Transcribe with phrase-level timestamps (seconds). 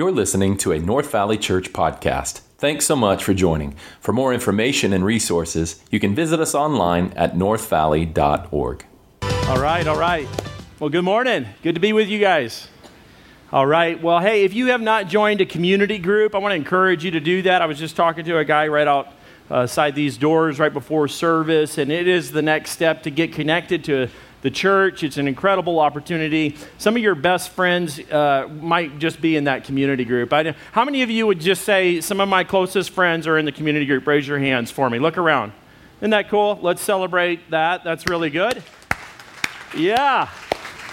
[0.00, 2.40] You're listening to a North Valley Church podcast.
[2.56, 3.74] Thanks so much for joining.
[4.00, 8.86] For more information and resources, you can visit us online at northvalley.org.
[9.22, 10.26] All right, all right.
[10.78, 11.48] Well, good morning.
[11.62, 12.66] Good to be with you guys.
[13.52, 14.02] All right.
[14.02, 17.10] Well, hey, if you have not joined a community group, I want to encourage you
[17.10, 17.60] to do that.
[17.60, 21.76] I was just talking to a guy right outside uh, these doors right before service,
[21.76, 24.08] and it is the next step to get connected to
[24.42, 25.02] the church.
[25.02, 26.56] It's an incredible opportunity.
[26.78, 30.32] Some of your best friends uh, might just be in that community group.
[30.32, 33.44] I, how many of you would just say, Some of my closest friends are in
[33.44, 34.06] the community group?
[34.06, 34.98] Raise your hands for me.
[34.98, 35.52] Look around.
[36.00, 36.58] Isn't that cool?
[36.62, 37.84] Let's celebrate that.
[37.84, 38.62] That's really good.
[39.76, 40.28] Yeah.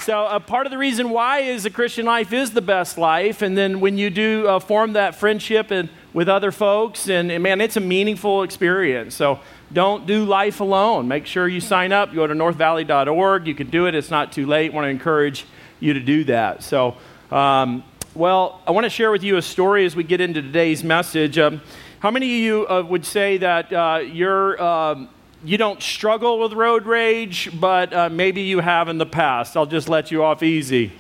[0.02, 3.42] So, a part of the reason why is the Christian life is the best life.
[3.42, 7.44] And then when you do uh, form that friendship and with other folks, and, and
[7.44, 9.16] man, it's a meaningful experience.
[9.16, 9.40] So,
[9.72, 11.08] don't do life alone.
[11.08, 12.10] Make sure you sign up.
[12.10, 13.48] You Go to northvalley.org.
[13.48, 13.96] You can do it.
[13.96, 14.72] It's not too late.
[14.72, 15.46] I want to encourage
[15.80, 16.64] you to do that.
[16.64, 16.96] So,
[17.32, 17.84] um,
[18.16, 21.38] well, I want to share with you a story as we get into today's message.
[21.38, 21.62] Um,
[22.00, 25.10] how many of you uh, would say that uh, you're, um,
[25.44, 29.58] you don't struggle with road rage, but uh, maybe you have in the past?
[29.58, 30.94] I'll just let you off easy.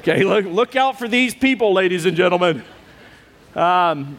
[0.00, 2.64] Okay, look, look out for these people, ladies and gentlemen.
[3.54, 4.18] Um,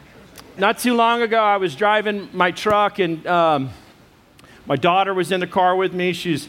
[0.57, 3.71] not too long ago, I was driving my truck, and um,
[4.65, 6.13] my daughter was in the car with me.
[6.13, 6.47] She's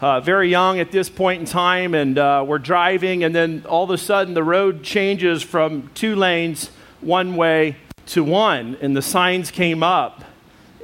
[0.00, 3.84] uh, very young at this point in time, and uh, we're driving, and then all
[3.84, 9.02] of a sudden, the road changes from two lanes one way to one, and the
[9.02, 10.24] signs came up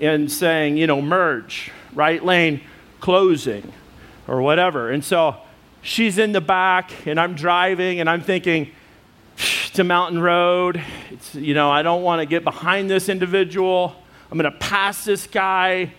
[0.00, 2.60] and saying, you know, merge, right lane
[3.00, 3.72] closing,
[4.28, 4.90] or whatever.
[4.90, 5.36] And so
[5.82, 8.70] she's in the back, and I'm driving, and I'm thinking,
[9.78, 10.82] a mountain road.
[11.10, 13.96] It's, you know, I don't want to get behind this individual.
[14.30, 15.92] I'm going to pass this guy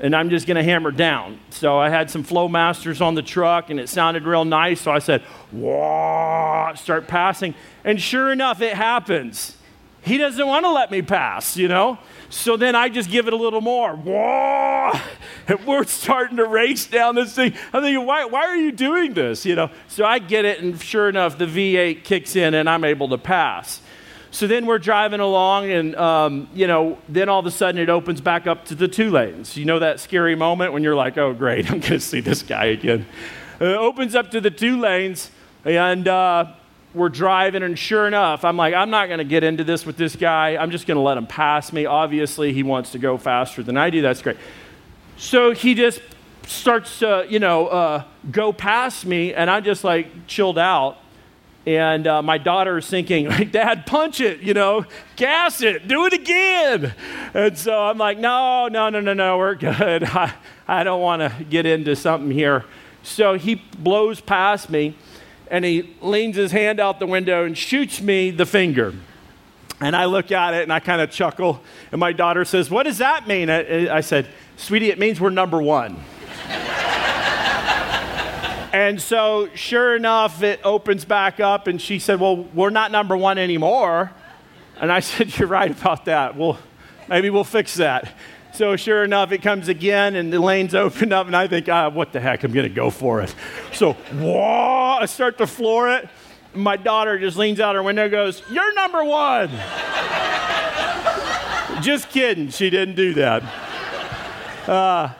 [0.00, 1.40] and I'm just going to hammer down.
[1.50, 4.80] So I had some Flowmasters on the truck and it sounded real nice.
[4.80, 7.54] So I said, whoa, start passing.
[7.84, 9.57] And sure enough, it happens.
[10.08, 11.98] He doesn't want to let me pass, you know?
[12.30, 13.94] So then I just give it a little more.
[13.94, 14.92] Whoa!
[15.48, 17.54] And we're starting to race down this thing.
[17.72, 19.46] I'm thinking, why, why are you doing this?
[19.46, 19.70] You know?
[19.86, 23.16] So I get it, and sure enough, the V8 kicks in and I'm able to
[23.16, 23.80] pass.
[24.30, 27.88] So then we're driving along, and um, you know, then all of a sudden it
[27.88, 29.56] opens back up to the two lanes.
[29.56, 32.42] You know that scary moment when you're like, "Oh, great, I'm going to see this
[32.42, 33.06] guy again."
[33.58, 35.30] It opens up to the two lanes,
[35.64, 36.52] and uh,
[36.94, 39.96] we're driving, and sure enough, I'm like, I'm not going to get into this with
[39.96, 40.56] this guy.
[40.56, 41.86] I'm just going to let him pass me.
[41.86, 44.00] Obviously, he wants to go faster than I do.
[44.00, 44.38] That's great.
[45.16, 46.00] So he just
[46.46, 50.98] starts to, you know, uh, go past me, and I'm just like chilled out.
[51.66, 56.06] And uh, my daughter is thinking, like, Dad, punch it, you know, gas it, do
[56.06, 56.94] it again.
[57.34, 60.04] And so I'm like, no, no, no, no, no, we're good.
[60.04, 60.32] I,
[60.66, 62.64] I don't want to get into something here.
[63.02, 64.96] So he blows past me
[65.50, 68.94] and he leans his hand out the window and shoots me the finger.
[69.80, 71.62] And I look at it and I kind of chuckle.
[71.92, 73.48] And my daughter says, What does that mean?
[73.48, 74.26] I said,
[74.56, 76.02] Sweetie, it means we're number one.
[78.72, 83.16] and so, sure enough, it opens back up, and she said, Well, we're not number
[83.16, 84.12] one anymore.
[84.80, 86.36] And I said, You're right about that.
[86.36, 86.58] Well,
[87.08, 88.12] maybe we'll fix that.
[88.58, 91.90] So, sure enough, it comes again, and the lanes open up, and I think, ah,
[91.90, 93.32] what the heck, I'm going to go for it.
[93.72, 96.08] So, whoa, I start to floor it.
[96.54, 99.48] My daughter just leans out her window and goes, You're number one.
[101.82, 103.44] just kidding, she didn't do that.
[104.68, 105.12] Uh,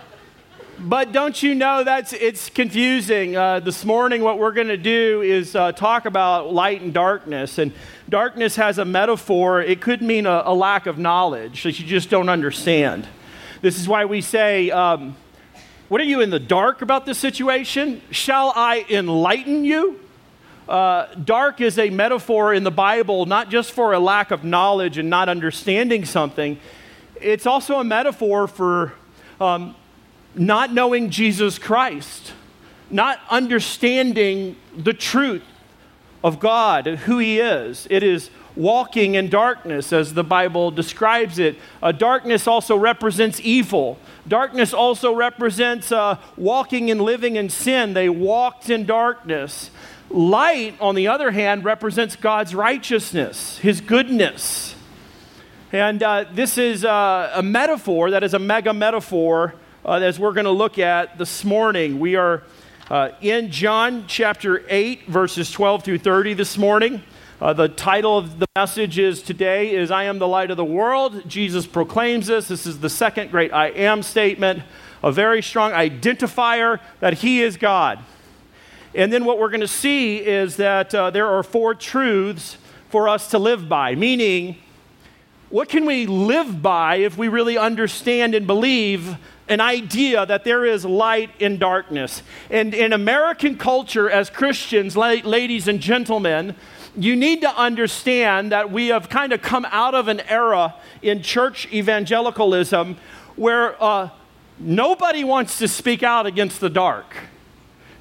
[0.81, 3.37] but don't you know that's it's confusing.
[3.37, 7.59] Uh, this morning, what we're going to do is uh, talk about light and darkness,
[7.59, 7.73] and
[8.09, 9.63] darkness has a metaphor.
[9.63, 13.07] It could mean a, a lack of knowledge that you just don't understand.
[13.61, 15.17] This is why we say, um,
[15.89, 18.03] "What are you in the dark about this situation?
[18.11, 20.01] Shall I enlighten you?"
[20.69, 24.99] Uh, dark is a metaphor in the Bible, not just for a lack of knowledge
[24.99, 26.59] and not understanding something.
[27.21, 28.93] It's also a metaphor for
[29.41, 29.75] um,
[30.35, 32.33] not knowing Jesus Christ,
[32.91, 35.43] not understanding the truth
[36.23, 37.87] of God and who He is.
[37.91, 41.57] It is walking in darkness, as the Bible describes it.
[41.81, 43.99] Uh, darkness also represents evil.
[44.27, 47.95] Darkness also represents uh, walking and living in sin.
[47.95, 49.71] They walked in darkness.
[50.11, 54.75] Light, on the other hand, represents God's righteousness, His goodness.
[55.71, 59.55] And uh, this is uh, a metaphor that is a mega metaphor
[59.85, 62.01] uh, as we're going to look at this morning.
[62.01, 62.43] We are
[62.91, 67.03] uh, in John chapter 8, verses 12 through 30 this morning.
[67.41, 70.65] Uh, the title of the message is today is I am the light of the
[70.65, 71.29] world.
[71.29, 72.49] Jesus proclaims this.
[72.49, 74.65] This is the second great I am statement,
[75.05, 78.01] a very strong identifier that he is God.
[78.93, 82.59] And then what we're going to see is that uh, there are four truths
[82.89, 84.57] for us to live by, meaning,
[85.49, 89.17] what can we live by if we really understand and believe
[89.49, 92.25] an idea that there is light in darkness?
[92.51, 96.57] And in American culture, as Christians, ladies and gentlemen,
[96.99, 101.23] you need to understand that we have kind of come out of an era in
[101.23, 102.97] church evangelicalism
[103.37, 104.11] where uh,
[104.59, 107.17] nobody wants to speak out against the dark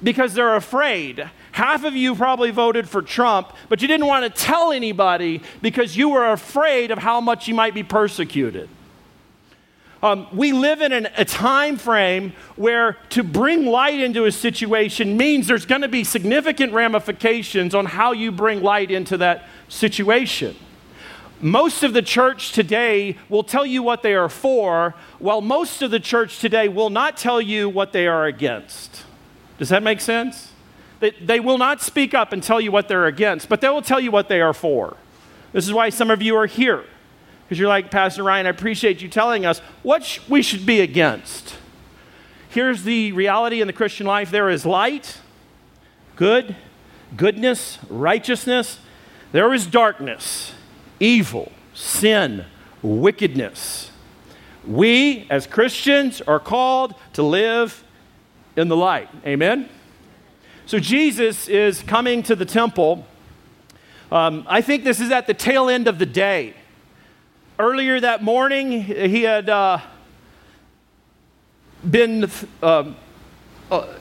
[0.02, 1.30] because they're afraid.
[1.52, 5.96] Half of you probably voted for Trump, but you didn't want to tell anybody because
[5.96, 8.68] you were afraid of how much you might be persecuted.
[10.02, 15.16] Um, we live in an, a time frame where to bring light into a situation
[15.16, 20.54] means there's going to be significant ramifications on how you bring light into that situation.
[21.40, 25.90] Most of the church today will tell you what they are for, while most of
[25.90, 29.04] the church today will not tell you what they are against.
[29.58, 30.52] Does that make sense?
[31.00, 33.82] They, they will not speak up and tell you what they're against, but they will
[33.82, 34.96] tell you what they are for.
[35.52, 36.84] This is why some of you are here.
[37.48, 40.82] Because you're like, Pastor Ryan, I appreciate you telling us what sh- we should be
[40.82, 41.56] against.
[42.50, 45.18] Here's the reality in the Christian life there is light,
[46.14, 46.54] good,
[47.16, 48.78] goodness, righteousness.
[49.32, 50.52] There is darkness,
[51.00, 52.44] evil, sin,
[52.82, 53.92] wickedness.
[54.66, 57.82] We, as Christians, are called to live
[58.56, 59.08] in the light.
[59.24, 59.70] Amen?
[60.66, 63.06] So Jesus is coming to the temple.
[64.12, 66.52] Um, I think this is at the tail end of the day.
[67.60, 69.80] Earlier that morning, he had uh,
[71.90, 72.30] been,
[72.62, 72.92] uh,
[73.68, 73.94] uh,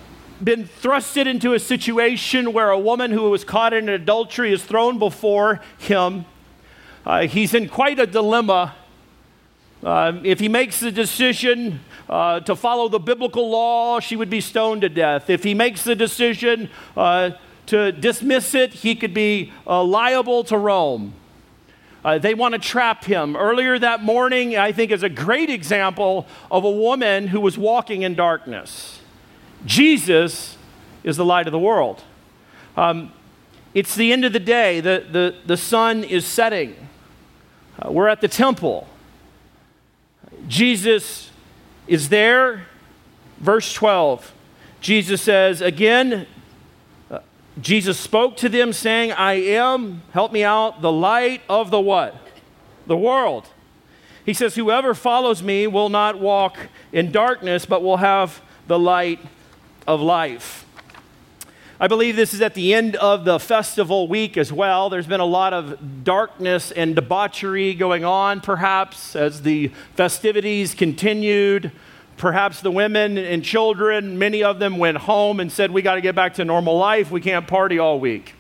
[0.44, 5.00] been thrusted into a situation where a woman who was caught in adultery is thrown
[5.00, 6.25] before him.
[7.04, 8.75] Uh, he's in quite a dilemma.
[9.83, 14.39] Uh, if he makes the decision uh, to follow the biblical law, she would be
[14.39, 15.31] stoned to death.
[15.31, 21.13] If he makes the decision to dismiss it, he could be liable to Rome.
[22.07, 23.36] Uh, they want to trap him.
[23.36, 28.04] Earlier that morning, I think, is a great example of a woman who was walking
[28.04, 29.01] in darkness.
[29.65, 30.56] Jesus
[31.04, 32.01] is the light of the world.
[32.77, 33.12] Um,
[33.74, 36.77] it's the end of the day, the, the, the sun is setting.
[37.77, 38.88] Uh, we're at the temple.
[40.48, 41.30] Jesus
[41.88, 42.68] is there.
[43.42, 44.33] Verse 12,
[44.80, 46.25] Jesus says, Again,
[47.62, 52.15] Jesus spoke to them saying, I am, help me out, the light of the what?
[52.86, 53.48] The world.
[54.25, 56.57] He says, Whoever follows me will not walk
[56.92, 59.19] in darkness, but will have the light
[59.88, 60.65] of life.
[61.80, 64.89] I believe this is at the end of the festival week as well.
[64.89, 71.71] There's been a lot of darkness and debauchery going on, perhaps, as the festivities continued.
[72.17, 76.01] Perhaps the women and children, many of them went home and said, We got to
[76.01, 77.11] get back to normal life.
[77.11, 78.33] We can't party all week.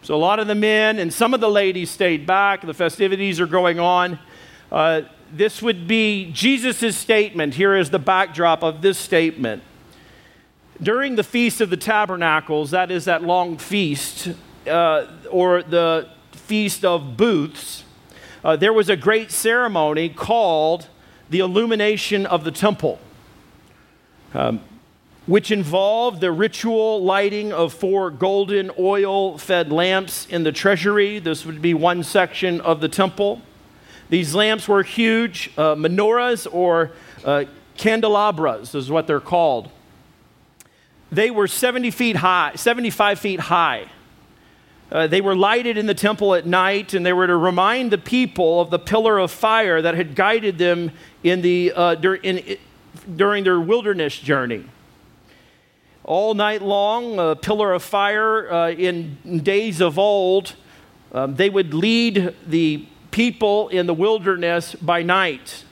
[0.00, 2.62] So a lot of the men and some of the ladies stayed back.
[2.62, 4.18] The festivities are going on.
[4.72, 7.54] Uh, this would be Jesus' statement.
[7.54, 9.62] Here is the backdrop of this statement.
[10.82, 14.30] During the Feast of the Tabernacles, that is that long feast,
[14.66, 17.84] uh, or the Feast of Booths,
[18.42, 20.88] uh, there was a great ceremony called
[21.30, 22.98] the illumination of the temple,
[24.34, 24.60] um,
[25.26, 31.18] which involved the ritual lighting of four golden oil fed lamps in the treasury.
[31.18, 33.40] This would be one section of the temple.
[34.10, 36.92] These lamps were huge uh, menorahs or
[37.24, 37.44] uh,
[37.76, 39.70] candelabras, is what they're called.
[41.10, 43.86] They were 70 feet high, 75 feet high.
[44.94, 47.98] Uh, they were lighted in the temple at night, and they were to remind the
[47.98, 50.92] people of the pillar of fire that had guided them
[51.24, 52.56] in the, uh, dur- in,
[53.16, 54.64] during their wilderness journey.
[56.04, 60.54] All night long, a pillar of fire uh, in days of old,
[61.10, 65.64] um, they would lead the people in the wilderness by night.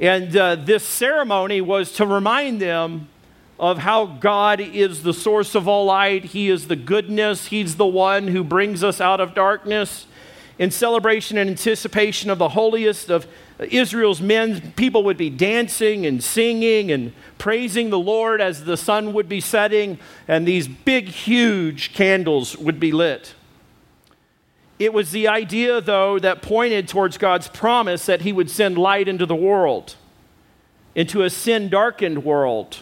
[0.00, 3.06] And uh, this ceremony was to remind them
[3.58, 6.26] of how God is the source of all light.
[6.26, 7.46] He is the goodness.
[7.46, 10.06] He's the one who brings us out of darkness.
[10.58, 13.26] In celebration and anticipation of the holiest of
[13.58, 19.12] Israel's men, people would be dancing and singing and praising the Lord as the sun
[19.12, 23.34] would be setting, and these big, huge candles would be lit.
[24.78, 29.08] It was the idea, though, that pointed towards God's promise that He would send light
[29.08, 29.96] into the world,
[30.94, 32.78] into a sin darkened world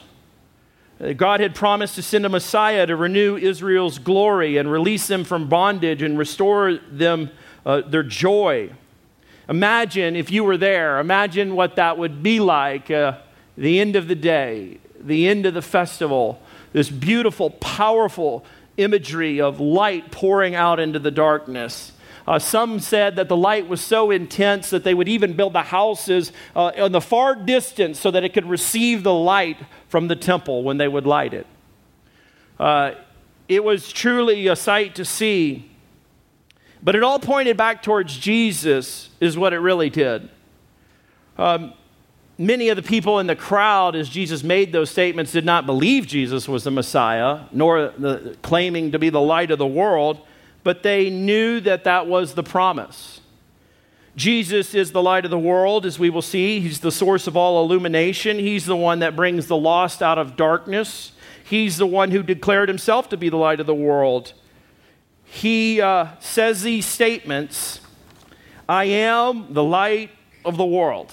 [1.17, 5.49] God had promised to send a Messiah to renew Israel's glory and release them from
[5.49, 7.31] bondage and restore them
[7.67, 8.71] uh, their joy.
[9.49, 13.19] Imagine if you were there, imagine what that would be like uh,
[13.59, 16.41] the end of the day, the end of the festival,
[16.73, 18.45] this beautiful, powerful
[18.77, 21.93] imagery of light pouring out into the darkness.
[22.27, 25.63] Uh, some said that the light was so intense that they would even build the
[25.63, 30.17] houses uh, in the far distance so that it could receive the light from the
[30.17, 31.47] temple when they would light it.
[32.59, 32.93] Uh,
[33.49, 35.71] it was truly a sight to see.
[36.83, 40.29] But it all pointed back towards Jesus, is what it really did.
[41.39, 41.75] Um,
[42.39, 46.07] many of the people in the crowd, as Jesus made those statements, did not believe
[46.07, 50.21] Jesus was the Messiah, nor the, claiming to be the light of the world,
[50.67, 53.21] but they knew that that was the promise.
[54.17, 56.59] Jesus is the light of the world, as we will see.
[56.59, 58.41] He's the source of all illumination.
[58.41, 61.13] He's the one that brings the lost out of darkness.
[61.45, 64.33] He's the one who declared himself to be the light of the world.
[65.23, 67.81] He uh, says these statements
[68.69, 70.11] I am the light
[70.45, 71.13] of the world.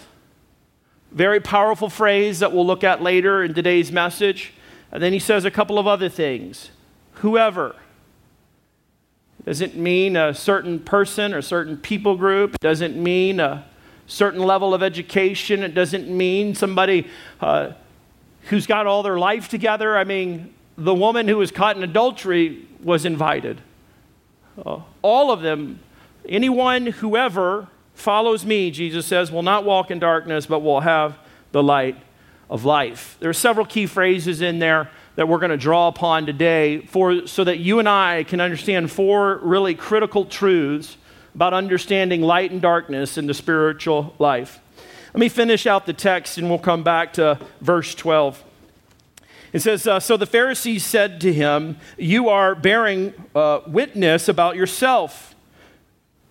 [1.12, 4.52] Very powerful phrase that we'll look at later in today's message.
[4.92, 6.72] And then he says a couple of other things.
[7.18, 7.76] Whoever.
[9.46, 12.56] Doesn't mean a certain person or certain people group.
[12.56, 13.66] It doesn't mean a
[14.08, 15.64] certain level of education.
[15.64, 17.08] It doesn't mean somebody
[17.42, 17.74] uh,
[18.44, 19.98] who's got all their life together.
[19.98, 23.62] I mean, the woman who was caught in adultery was invited.
[24.66, 25.80] Uh, all of them,
[26.28, 31.18] anyone, whoever follows me, Jesus says, will not walk in darkness, but will have
[31.52, 31.98] the light
[32.50, 33.18] of life.
[33.20, 37.28] There are several key phrases in there that we're going to draw upon today for,
[37.28, 40.98] so that you and I can understand four really critical truths
[41.36, 44.60] about understanding light and darkness in the spiritual life.
[45.14, 48.44] Let me finish out the text and we'll come back to verse 12.
[49.52, 54.56] It says, uh, So the Pharisees said to him, You are bearing uh, witness about
[54.56, 55.34] yourself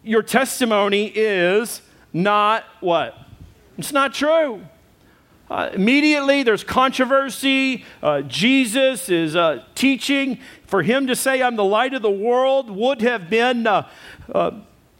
[0.02, 1.80] your testimony is
[2.12, 3.16] not what?
[3.78, 4.62] It's not true.
[5.52, 7.84] Uh, immediately, there's controversy.
[8.02, 10.38] Uh, Jesus is uh, teaching.
[10.64, 13.86] For him to say, I'm the light of the world, would have been uh,
[14.34, 14.52] uh,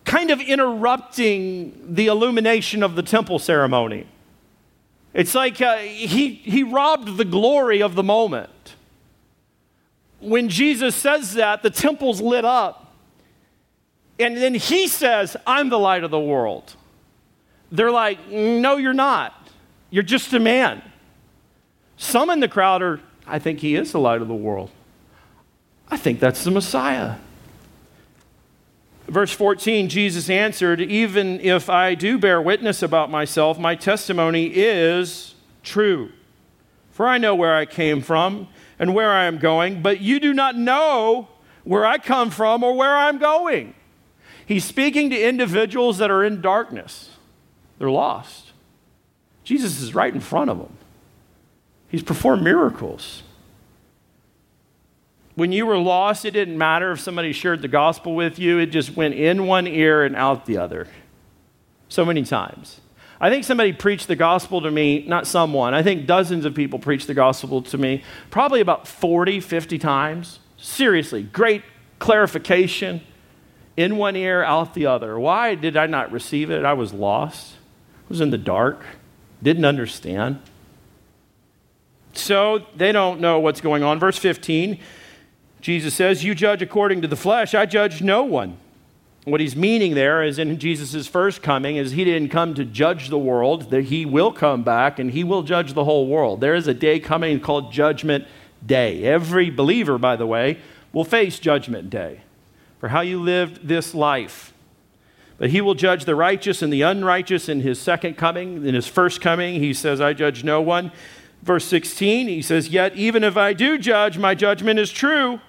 [0.05, 4.07] kind of interrupting the illumination of the temple ceremony.
[5.15, 8.75] It's like uh, he, he robbed the glory of the moment.
[10.21, 12.93] When Jesus says that, the temple's lit up.
[14.19, 16.77] And then he says, I'm the light of the world.
[17.71, 19.42] They're like, No, you're not.
[19.93, 20.83] You're just a man.
[21.99, 24.71] Some in the crowd are, I think he is the light of the world.
[25.89, 27.17] I think that's the Messiah.
[29.07, 35.35] Verse 14, Jesus answered, Even if I do bear witness about myself, my testimony is
[35.63, 36.11] true.
[36.93, 40.33] For I know where I came from and where I am going, but you do
[40.33, 41.29] not know
[41.65, 43.75] where I come from or where I'm going.
[44.47, 47.11] He's speaking to individuals that are in darkness,
[47.79, 48.52] they're lost.
[49.45, 50.77] Jesus is right in front of them,
[51.89, 53.23] He's performed miracles.
[55.35, 58.67] When you were lost, it didn't matter if somebody shared the gospel with you, it
[58.67, 60.89] just went in one ear and out the other.
[61.89, 62.81] So many times.
[63.21, 66.79] I think somebody preached the gospel to me, not someone, I think dozens of people
[66.79, 70.41] preached the gospel to me, probably about 40, 50 times.
[70.57, 71.63] Seriously, great
[71.99, 73.01] clarification
[73.77, 75.19] in one ear, out the other.
[75.19, 76.65] Why did I not receive it?
[76.65, 77.55] I was lost,
[78.07, 78.85] I was in the dark,
[79.43, 80.41] didn't understand.
[82.15, 83.99] So they don't know what's going on.
[83.99, 84.79] Verse 15,
[85.61, 88.59] Jesus says, You judge according to the flesh, I judge no one.
[89.25, 93.09] What he's meaning there is in Jesus' first coming is he didn't come to judge
[93.09, 96.41] the world, that he will come back and he will judge the whole world.
[96.41, 98.27] There is a day coming called Judgment
[98.67, 99.05] Day.
[99.05, 100.59] Every believer, by the way,
[100.93, 102.23] will face Judgment Day
[102.81, 104.52] for how you lived this life.
[105.43, 108.65] But he will judge the righteous and the unrighteous in his second coming.
[108.65, 110.93] In his first coming, he says, I judge no one.
[111.43, 115.41] Verse 16, he says, Yet even if I do judge, my judgment is true.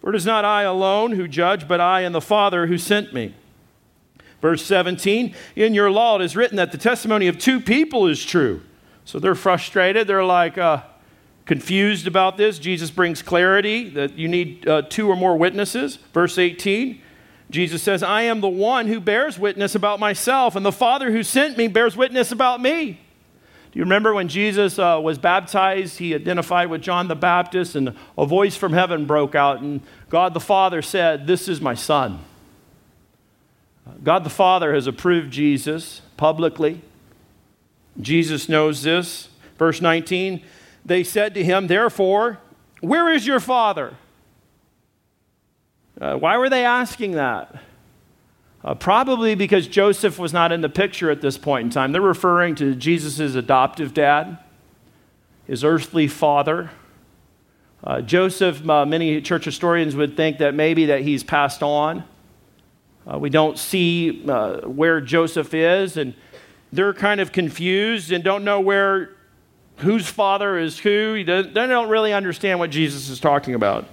[0.00, 3.12] For it is not I alone who judge, but I and the Father who sent
[3.12, 3.34] me.
[4.40, 8.24] Verse 17, in your law it is written that the testimony of two people is
[8.24, 8.62] true.
[9.04, 10.06] So they're frustrated.
[10.06, 10.82] They're like, uh,
[11.44, 15.96] confused about this, Jesus brings clarity that you need uh, two or more witnesses.
[16.14, 17.02] Verse 18,
[17.50, 21.22] Jesus says, I am the one who bears witness about myself, and the Father who
[21.22, 23.00] sent me bears witness about me.
[23.72, 25.98] Do you remember when Jesus uh, was baptized?
[25.98, 30.32] He identified with John the Baptist, and a voice from heaven broke out, and God
[30.32, 32.20] the Father said, This is my Son.
[34.02, 36.80] God the Father has approved Jesus publicly.
[38.00, 39.28] Jesus knows this.
[39.58, 40.42] Verse 19
[40.84, 42.38] they said to him, Therefore,
[42.80, 43.94] where is your father?
[46.00, 47.54] Uh, why were they asking that?
[48.64, 51.92] Uh, probably because Joseph was not in the picture at this point in time.
[51.92, 54.38] They're referring to Jesus' adoptive dad,
[55.46, 56.70] his earthly father.
[57.82, 62.04] Uh, Joseph, uh, many church historians would think that maybe that he's passed on.
[63.10, 66.14] Uh, we don't see uh, where Joseph is, and
[66.72, 69.16] they're kind of confused and don't know where
[69.78, 71.24] whose father is who.
[71.24, 73.86] They don't really understand what Jesus is talking about.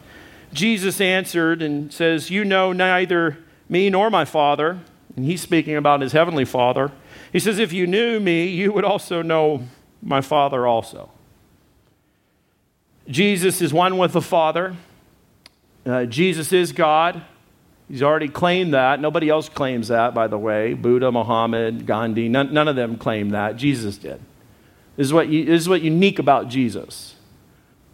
[0.54, 3.38] Jesus answered and says, You know neither
[3.70, 4.80] me nor my Father.
[5.16, 6.92] And he's speaking about his heavenly Father.
[7.32, 9.68] He says, If you knew me, you would also know
[10.02, 11.12] my Father also.
[13.08, 14.76] Jesus is one with the Father.
[15.86, 17.22] Uh, Jesus is God.
[17.88, 19.00] He's already claimed that.
[19.00, 20.74] Nobody else claims that, by the way.
[20.74, 23.56] Buddha, Muhammad, Gandhi, none, none of them claim that.
[23.56, 24.20] Jesus did.
[24.98, 27.16] This is, what, this is what unique about Jesus.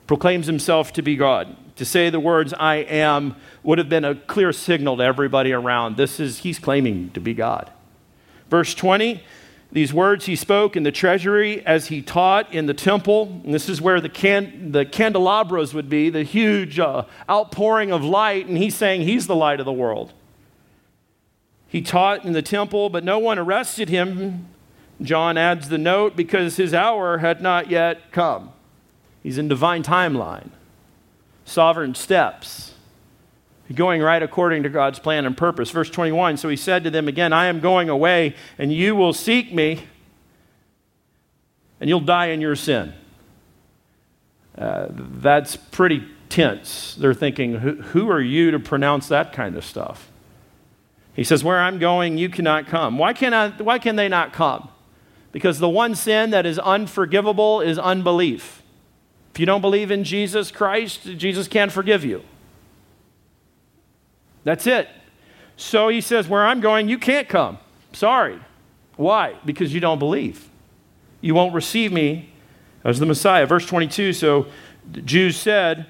[0.07, 1.55] Proclaims himself to be God.
[1.77, 5.97] To say the words I am would have been a clear signal to everybody around.
[5.97, 7.71] This is he's claiming to be God.
[8.49, 9.23] Verse 20
[9.73, 13.41] these words he spoke in the treasury as he taught in the temple.
[13.43, 18.03] And this is where the, can, the candelabras would be, the huge uh, outpouring of
[18.03, 18.45] light.
[18.45, 20.13] And he's saying he's the light of the world.
[21.67, 24.45] He taught in the temple, but no one arrested him.
[25.01, 28.51] John adds the note because his hour had not yet come.
[29.23, 30.51] He's in divine timeline,
[31.45, 32.73] sovereign steps
[33.73, 35.71] going right according to God's plan and purpose.
[35.71, 39.13] Verse 21 So he said to them again, I am going away, and you will
[39.13, 39.85] seek me,
[41.79, 42.93] and you'll die in your sin.
[44.57, 46.95] Uh, that's pretty tense.
[46.95, 50.11] They're thinking, who, who are you to pronounce that kind of stuff?
[51.15, 52.97] He says, Where I'm going, you cannot come.
[52.97, 54.69] Why can, I, why can they not come?
[55.31, 58.62] Because the one sin that is unforgivable is unbelief.
[59.33, 62.23] If you don't believe in Jesus Christ, Jesus can't forgive you.
[64.43, 64.87] That's it.
[65.57, 67.57] So he says, Where I'm going, you can't come.
[67.93, 68.39] Sorry.
[68.95, 69.35] Why?
[69.43, 70.49] Because you don't believe.
[71.19, 72.31] You won't receive me
[72.83, 73.47] as the Messiah.
[73.47, 74.45] Verse 22 So
[74.91, 75.87] the Jews said,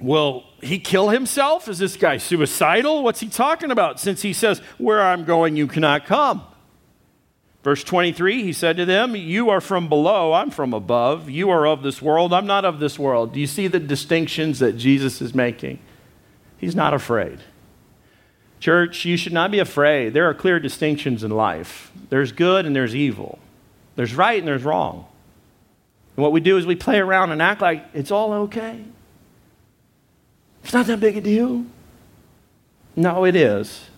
[0.00, 1.68] Will he kill himself?
[1.68, 3.04] Is this guy suicidal?
[3.04, 4.00] What's he talking about?
[4.00, 6.42] Since he says, Where I'm going, you cannot come.
[7.66, 11.28] Verse 23, he said to them, You are from below, I'm from above.
[11.28, 13.32] You are of this world, I'm not of this world.
[13.32, 15.80] Do you see the distinctions that Jesus is making?
[16.58, 17.40] He's not afraid.
[18.60, 20.14] Church, you should not be afraid.
[20.14, 23.40] There are clear distinctions in life there's good and there's evil,
[23.96, 25.04] there's right and there's wrong.
[26.16, 28.84] And what we do is we play around and act like it's all okay.
[30.62, 31.66] It's not that big a deal.
[32.94, 33.90] No, it is.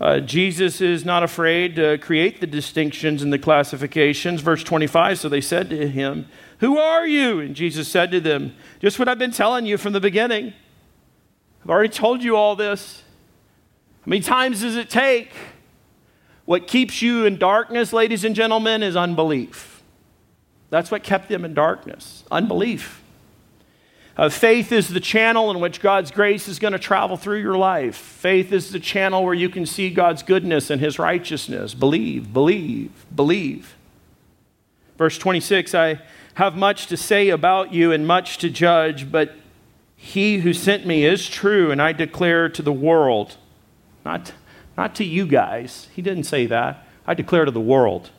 [0.00, 4.40] Uh, Jesus is not afraid to create the distinctions and the classifications.
[4.40, 6.28] Verse 25 So they said to him,
[6.60, 7.40] Who are you?
[7.40, 10.52] And Jesus said to them, Just what I've been telling you from the beginning.
[11.62, 13.02] I've already told you all this.
[14.02, 15.32] How many times does it take?
[16.44, 19.82] What keeps you in darkness, ladies and gentlemen, is unbelief.
[20.70, 23.02] That's what kept them in darkness unbelief.
[24.18, 27.56] Uh, faith is the channel in which God's grace is going to travel through your
[27.56, 27.94] life.
[27.94, 31.72] Faith is the channel where you can see God's goodness and his righteousness.
[31.72, 33.76] Believe, believe, believe.
[34.96, 36.00] Verse 26 I
[36.34, 39.36] have much to say about you and much to judge, but
[39.94, 43.36] he who sent me is true, and I declare to the world,
[44.04, 44.32] not,
[44.76, 45.86] not to you guys.
[45.94, 46.84] He didn't say that.
[47.06, 48.10] I declare to the world.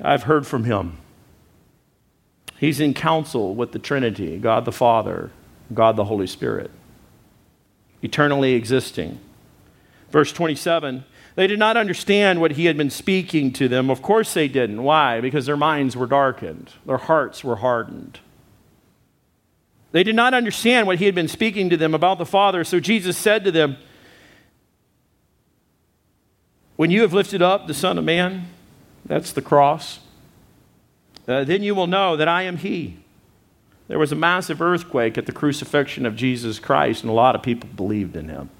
[0.00, 0.96] I've heard from him.
[2.60, 5.30] He's in council with the Trinity God the Father,
[5.72, 6.70] God the Holy Spirit,
[8.02, 9.18] eternally existing.
[10.10, 11.04] Verse 27
[11.36, 13.88] they did not understand what he had been speaking to them.
[13.88, 14.82] Of course they didn't.
[14.82, 15.22] Why?
[15.22, 18.18] Because their minds were darkened, their hearts were hardened.
[19.92, 22.62] They did not understand what he had been speaking to them about the Father.
[22.62, 23.78] So Jesus said to them,
[26.76, 28.48] When you have lifted up the Son of Man,
[29.06, 30.00] that's the cross,
[31.30, 32.98] uh, then you will know that I am He.
[33.88, 37.42] There was a massive earthquake at the crucifixion of Jesus Christ, and a lot of
[37.42, 38.50] people believed in Him.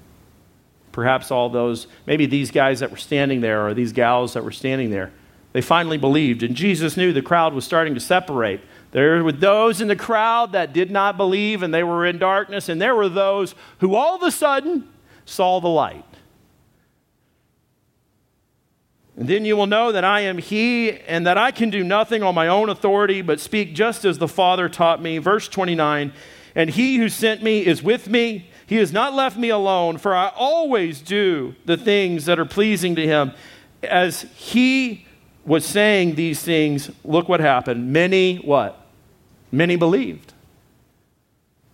[0.91, 4.51] Perhaps all those, maybe these guys that were standing there or these gals that were
[4.51, 5.11] standing there,
[5.53, 6.43] they finally believed.
[6.43, 8.61] And Jesus knew the crowd was starting to separate.
[8.91, 12.67] There were those in the crowd that did not believe and they were in darkness,
[12.67, 14.89] and there were those who all of a sudden
[15.25, 16.05] saw the light.
[19.21, 22.23] And then you will know that I am He, and that I can do nothing
[22.23, 25.19] on my own authority, but speak just as the Father taught me.
[25.19, 26.11] Verse 29
[26.55, 28.49] And He who sent me is with me.
[28.65, 32.95] He has not left me alone, for I always do the things that are pleasing
[32.95, 33.33] to Him.
[33.83, 35.05] As He
[35.45, 37.93] was saying these things, look what happened.
[37.93, 38.87] Many, what?
[39.51, 40.33] Many believed.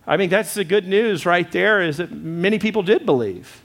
[0.06, 3.62] I mean, that's the good news right there is that many people did believe.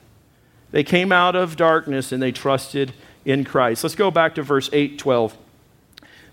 [0.72, 2.94] They came out of darkness and they trusted
[3.26, 3.84] in Christ.
[3.84, 5.38] Let's go back to verse 8 12.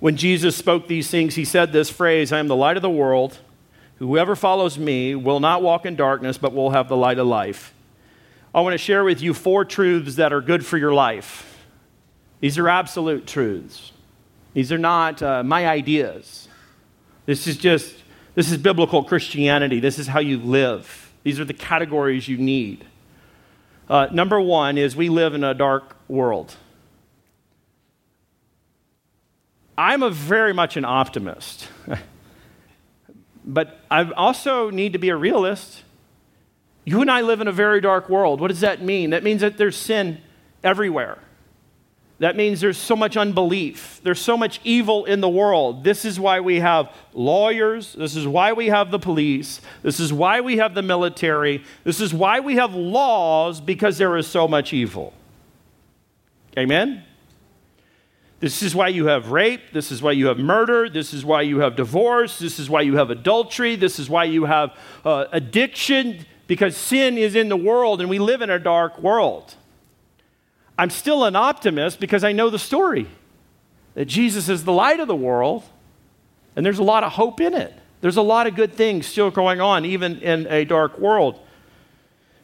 [0.00, 2.90] When Jesus spoke these things, he said this phrase I am the light of the
[2.90, 3.38] world.
[3.98, 7.74] Whoever follows me will not walk in darkness, but will have the light of life.
[8.54, 11.46] I want to share with you four truths that are good for your life.
[12.40, 13.92] These are absolute truths.
[14.54, 16.48] These are not uh, my ideas.
[17.26, 17.94] This is just,
[18.34, 19.78] this is biblical Christianity.
[19.78, 21.12] This is how you live.
[21.22, 22.86] These are the categories you need.
[23.88, 26.56] Uh, number one is we live in a dark world.
[29.80, 31.66] I'm a very much an optimist,
[33.46, 35.84] but I also need to be a realist.
[36.84, 38.42] You and I live in a very dark world.
[38.42, 39.08] What does that mean?
[39.08, 40.20] That means that there's sin
[40.62, 41.16] everywhere.
[42.18, 44.02] That means there's so much unbelief.
[44.02, 45.82] There's so much evil in the world.
[45.82, 47.94] This is why we have lawyers.
[47.94, 49.62] This is why we have the police.
[49.80, 51.64] This is why we have the military.
[51.84, 55.14] This is why we have laws because there is so much evil.
[56.58, 57.04] Amen?
[58.40, 59.60] This is why you have rape.
[59.72, 60.88] This is why you have murder.
[60.88, 62.38] This is why you have divorce.
[62.38, 63.76] This is why you have adultery.
[63.76, 68.18] This is why you have uh, addiction because sin is in the world and we
[68.18, 69.54] live in a dark world.
[70.78, 73.06] I'm still an optimist because I know the story
[73.94, 75.62] that Jesus is the light of the world,
[76.56, 77.74] and there's a lot of hope in it.
[78.00, 81.38] There's a lot of good things still going on, even in a dark world.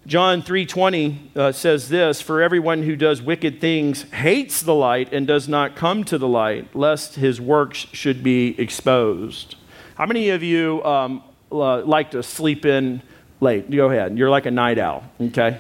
[0.07, 5.27] John 3:20 uh, says this, "For everyone who does wicked things hates the light and
[5.27, 9.57] does not come to the light, lest his works should be exposed."
[9.97, 13.03] How many of you um, uh, like to sleep in
[13.40, 13.69] late?
[13.69, 14.16] Go ahead.
[14.16, 15.59] You're like a night owl, okay?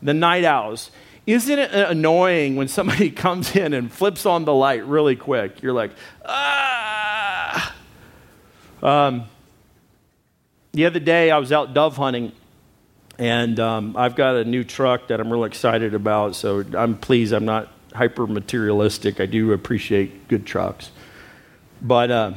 [0.00, 0.92] The night owls.
[1.26, 5.60] Isn't it annoying when somebody comes in and flips on the light really quick?
[5.60, 5.90] You're like,
[6.24, 7.74] ah.
[8.80, 9.24] Um,
[10.70, 12.30] the other day, I was out dove hunting,
[13.18, 16.36] and um, I've got a new truck that I'm really excited about.
[16.36, 19.20] So I'm pleased I'm not hyper materialistic.
[19.20, 20.90] I do appreciate good trucks.
[21.82, 22.32] But uh,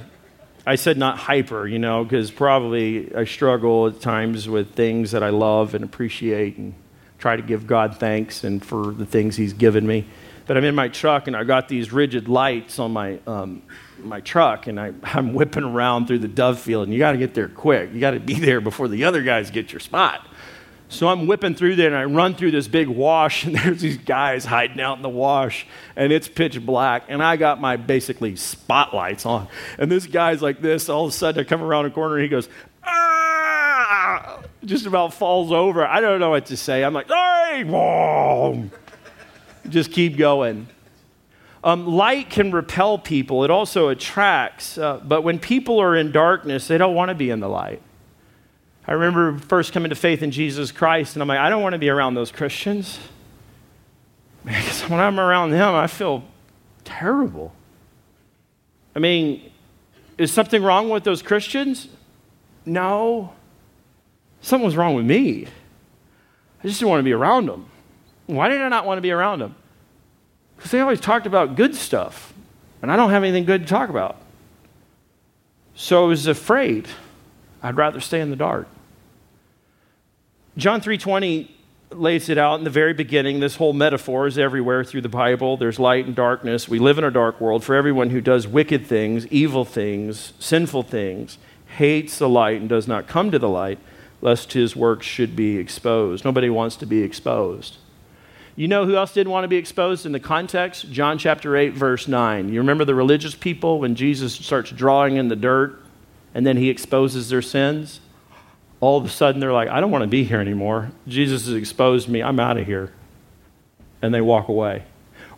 [0.66, 5.24] I said not hyper, you know, because probably I struggle at times with things that
[5.24, 6.74] I love and appreciate and
[7.20, 10.06] try to give God thanks and for the things He's given me.
[10.48, 13.62] But I'm in my truck and I got these rigid lights on my um,
[14.04, 17.18] my truck, and I, I'm whipping around through the dove field, and you got to
[17.18, 17.94] get there quick.
[17.94, 20.26] You got to be there before the other guys get your spot.
[20.92, 23.98] So I'm whipping through there, and I run through this big wash, and there's these
[23.98, 28.36] guys hiding out in the wash, and it's pitch black, and I got my basically
[28.36, 29.48] spotlights on,
[29.80, 30.90] and this guy's like this.
[30.90, 32.50] All of a sudden, I come around a corner, and he goes,
[34.66, 35.86] just about falls over.
[35.86, 36.84] I don't know what to say.
[36.84, 38.70] I'm like, hey,
[39.70, 40.68] just keep going.
[41.64, 44.78] Um, light can repel people, it also attracts.
[44.78, 47.82] Uh, but when people are in darkness, they don't want to be in the light.
[48.88, 51.74] I remember first coming to faith in Jesus Christ, and I'm like, I don't want
[51.74, 53.00] to be around those Christians.
[54.44, 56.24] Because when I'm around them, I feel
[56.84, 57.54] terrible.
[58.96, 59.52] I mean,
[60.18, 61.88] is something wrong with those Christians?
[62.66, 63.34] No.
[64.42, 65.46] Something was wrong with me.
[66.64, 67.68] I just didn't want to be around them.
[68.26, 69.56] Why did I not want to be around them?
[70.56, 72.34] Because they always talked about good stuff,
[72.82, 74.18] and I don't have anything good to talk about.
[75.74, 76.88] So I was afraid.
[77.64, 78.68] I'd rather stay in the dark.
[80.58, 81.50] John 3:20
[81.92, 83.40] lays it out in the very beginning.
[83.40, 85.58] This whole metaphor is everywhere through the Bible.
[85.58, 86.68] There's light and darkness.
[86.68, 87.64] We live in a dark world.
[87.64, 91.38] For everyone who does wicked things, evil things, sinful things,
[91.78, 93.80] hates the light and does not come to the light,
[94.22, 96.26] lest his works should be exposed.
[96.26, 97.78] Nobody wants to be exposed.
[98.56, 100.92] You know who else didn't want to be exposed in the context?
[100.92, 102.50] John chapter 8, verse 9.
[102.50, 105.82] You remember the religious people when Jesus starts drawing in the dirt
[106.34, 108.00] and then he exposes their sins?
[108.80, 110.92] All of a sudden they're like, I don't want to be here anymore.
[111.08, 112.22] Jesus has exposed me.
[112.24, 112.92] I'm out of here.
[114.02, 114.84] And they walk away.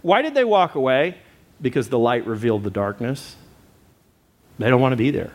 [0.01, 1.17] Why did they walk away?
[1.61, 3.35] Because the light revealed the darkness.
[4.59, 5.31] They don't want to be there.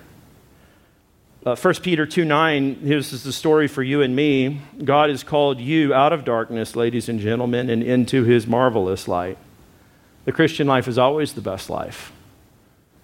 [1.44, 4.60] Uh, 1 Peter 2 9, this is the story for you and me.
[4.82, 9.38] God has called you out of darkness, ladies and gentlemen, and into his marvelous light.
[10.24, 12.12] The Christian life is always the best life.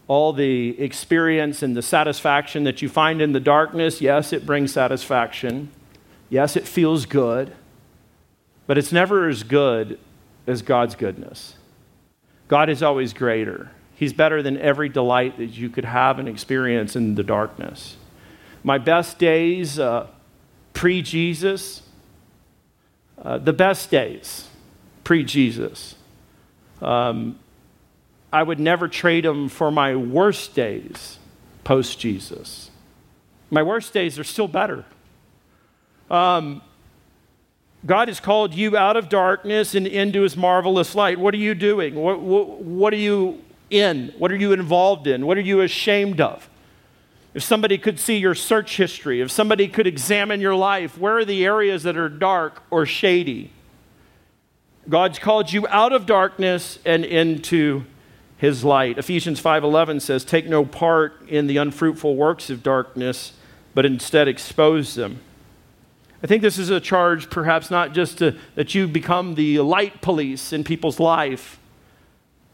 [0.06, 4.72] All the experience and the satisfaction that you find in the darkness, yes, it brings
[4.72, 5.70] satisfaction.
[6.28, 7.52] Yes, it feels good.
[8.66, 9.98] But it's never as good
[10.46, 11.56] as God's goodness.
[12.48, 13.70] God is always greater.
[13.94, 17.96] He's better than every delight that you could have and experience in the darkness
[18.64, 20.06] my best days uh,
[20.72, 21.82] pre Jesus,
[23.22, 24.48] uh, the best days
[25.04, 25.94] pre Jesus.
[26.80, 27.38] Um,
[28.34, 31.18] I would never trade them for my worst days
[31.62, 32.70] post Jesus.
[33.50, 34.84] My worst days are still better.
[36.10, 36.60] Um,
[37.86, 41.18] God has called you out of darkness and into his marvelous light.
[41.18, 41.94] What are you doing?
[41.94, 44.12] What, what, what, are you in?
[44.18, 45.26] What are you involved in?
[45.26, 46.48] What are you ashamed of?
[47.34, 51.24] if somebody could see your search history, if somebody could examine your life, where are
[51.24, 53.50] the areas that are dark or shady?
[54.88, 57.84] God's called you out of darkness and into
[58.44, 58.98] his light.
[58.98, 63.32] Ephesians 5:11 says, "Take no part in the unfruitful works of darkness,
[63.74, 65.20] but instead expose them."
[66.22, 70.00] I think this is a charge perhaps not just to, that you become the light
[70.00, 71.58] police in people's life,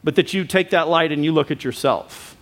[0.02, 2.36] but that you take that light and you look at yourself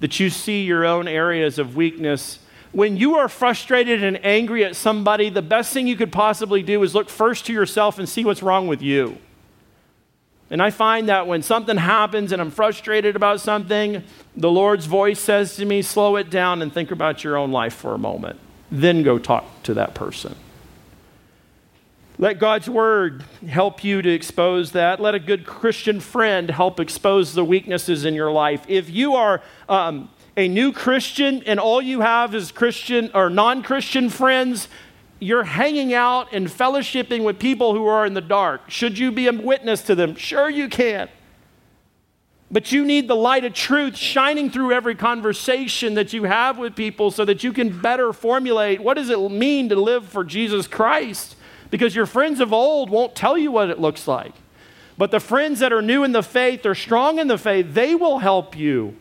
[0.00, 2.38] that you see your own areas of weakness.
[2.72, 6.82] When you are frustrated and angry at somebody, the best thing you could possibly do
[6.82, 9.18] is look first to yourself and see what's wrong with you.
[10.50, 14.04] And I find that when something happens and I'm frustrated about something,
[14.36, 17.74] the Lord's voice says to me, slow it down and think about your own life
[17.74, 18.38] for a moment.
[18.70, 20.36] Then go talk to that person.
[22.18, 25.00] Let God's word help you to expose that.
[25.00, 28.64] Let a good Christian friend help expose the weaknesses in your life.
[28.68, 33.62] If you are um, a new Christian and all you have is Christian or non
[33.62, 34.68] Christian friends,
[35.18, 38.70] you're hanging out and fellowshipping with people who are in the dark.
[38.70, 40.14] Should you be a witness to them?
[40.14, 41.08] Sure, you can.
[42.50, 46.76] But you need the light of truth shining through every conversation that you have with
[46.76, 50.68] people so that you can better formulate what does it mean to live for Jesus
[50.68, 51.36] Christ?
[51.70, 54.32] because your friends of old won't tell you what it looks like.
[54.98, 57.94] But the friends that are new in the faith, they're strong in the faith, they
[57.94, 58.96] will help you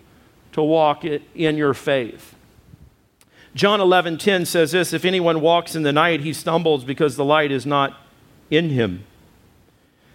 [0.53, 2.34] to walk in your faith.
[3.55, 7.53] John 11:10 says this, if anyone walks in the night, he stumbles because the light
[7.53, 7.97] is not
[8.51, 9.05] in him.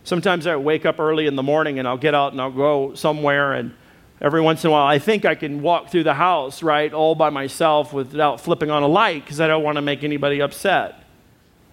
[0.04, 2.94] Sometimes I wake up early in the morning and I'll get out and I'll go
[2.94, 3.72] somewhere and
[4.20, 7.14] every once in a while I think I can walk through the house, right, all
[7.14, 11.02] by myself without flipping on a light because I don't want to make anybody upset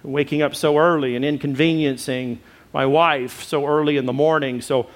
[0.04, 2.40] waking up so early and inconveniencing
[2.74, 4.62] my wife so early in the morning.
[4.62, 4.88] So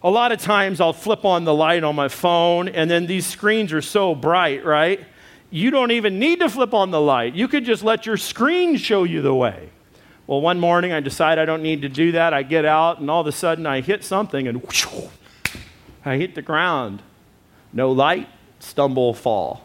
[0.00, 3.26] a lot of times I'll flip on the light on my phone, and then these
[3.26, 5.00] screens are so bright, right?
[5.50, 7.34] You don't even need to flip on the light.
[7.34, 9.70] You could just let your screen show you the way.
[10.28, 12.32] Well, one morning I decide I don't need to do that.
[12.32, 14.86] I get out, and all of a sudden I hit something, and whoosh,
[16.04, 17.02] I hit the ground.
[17.72, 18.28] No light,
[18.60, 19.64] stumble, fall.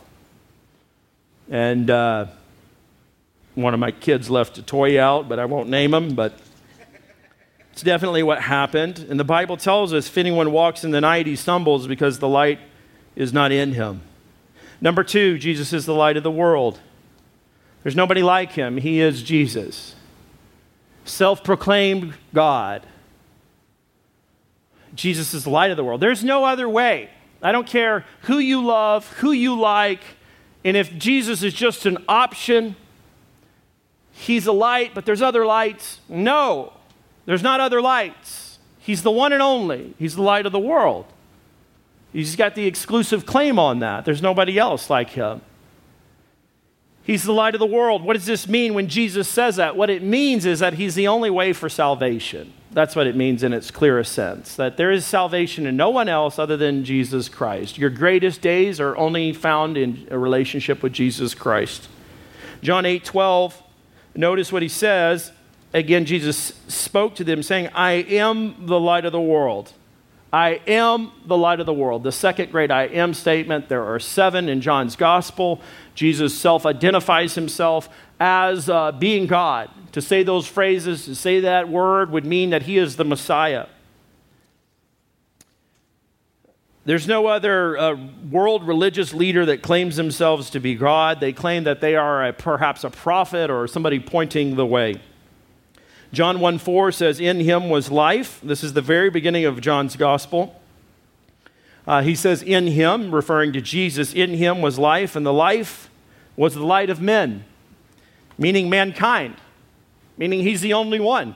[1.52, 2.26] And uh,
[3.54, 6.40] one of my kids left a toy out, but I won't name him, but
[7.72, 9.06] it's definitely what happened.
[9.08, 12.28] And the Bible tells us if anyone walks in the night, he stumbles because the
[12.28, 12.58] light
[13.16, 14.02] is not in him.
[14.82, 16.80] Number two, Jesus is the light of the world.
[17.84, 18.78] There's nobody like him.
[18.78, 19.96] He is Jesus,
[21.04, 22.86] self proclaimed God.
[24.96, 26.02] Jesus is the light of the world.
[26.02, 27.10] There's no other way.
[27.42, 30.02] I don't care who you love, who you like,
[30.64, 32.76] and if Jesus is just an option,
[34.12, 36.00] he's a light, but there's other lights.
[36.10, 36.74] No,
[37.26, 38.58] there's not other lights.
[38.80, 39.94] He's the one and only.
[40.00, 41.06] He's the light of the world.
[42.16, 44.06] He's got the exclusive claim on that.
[44.06, 45.42] There's nobody else like him.
[47.04, 48.04] He's the light of the world.
[48.04, 49.76] What does this mean when Jesus says that?
[49.76, 52.54] What it means is that he's the only way for salvation.
[52.72, 54.56] That's what it means in its clearest sense.
[54.56, 57.78] That there is salvation in no one else other than Jesus Christ.
[57.78, 61.90] Your greatest days are only found in a relationship with Jesus Christ.
[62.62, 63.62] John 8 12
[64.16, 65.34] Notice what he says.
[65.74, 69.74] Again, Jesus spoke to them, saying, I am the light of the world.
[70.36, 72.04] I am the light of the world.
[72.04, 75.62] The second great I am statement, there are seven in John's gospel.
[75.94, 77.88] Jesus self identifies himself
[78.20, 79.70] as uh, being God.
[79.94, 83.68] To say those phrases, to say that word, would mean that he is the Messiah.
[86.84, 87.96] There's no other uh,
[88.30, 91.22] world religious leader that claims themselves to be God.
[91.22, 95.00] They claim that they are a, perhaps a prophet or somebody pointing the way.
[96.16, 98.40] John 1 4 says, In him was life.
[98.42, 100.60] This is the very beginning of John's gospel.
[101.86, 105.90] Uh, he says, In him, referring to Jesus, in him was life, and the life
[106.36, 107.46] was the light of men,
[108.38, 109.36] meaning mankind,
[110.18, 111.36] meaning he's the only one.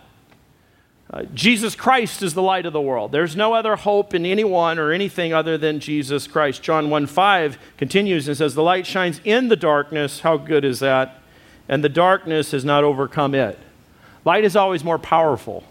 [1.12, 3.12] Uh, Jesus Christ is the light of the world.
[3.12, 6.62] There's no other hope in anyone or anything other than Jesus Christ.
[6.62, 10.22] John 1 5 continues and says, The light shines in the darkness.
[10.22, 11.22] How good is that?
[11.68, 13.58] And the darkness has not overcome it.
[14.26, 15.64] Light is always more powerful.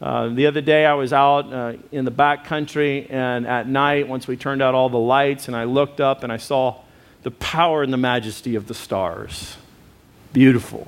[0.00, 4.06] Uh, the other day, I was out uh, in the back country, and at night,
[4.06, 6.80] once we turned out all the lights, and I looked up and I saw
[7.22, 9.56] the power and the majesty of the stars.
[10.32, 10.86] Beautiful.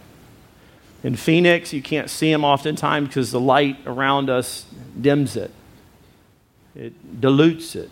[1.02, 4.66] In Phoenix, you can't see them oftentimes because the light around us
[5.00, 5.50] dims it,
[6.76, 7.90] it dilutes it.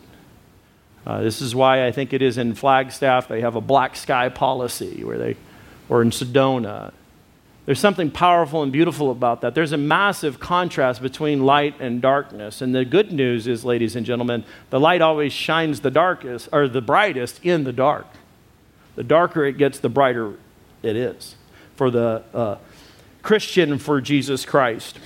[1.06, 4.28] Uh, this is why I think it is in Flagstaff they have a black sky
[4.28, 5.36] policy where they,
[5.88, 6.92] or in Sedona.
[7.68, 9.54] There's something powerful and beautiful about that.
[9.54, 12.62] There's a massive contrast between light and darkness.
[12.62, 16.66] And the good news is, ladies and gentlemen, the light always shines the darkest or
[16.66, 18.06] the brightest in the dark.
[18.94, 20.36] The darker it gets, the brighter
[20.82, 21.36] it is
[21.76, 22.56] for the uh,
[23.20, 24.98] Christian for Jesus Christ.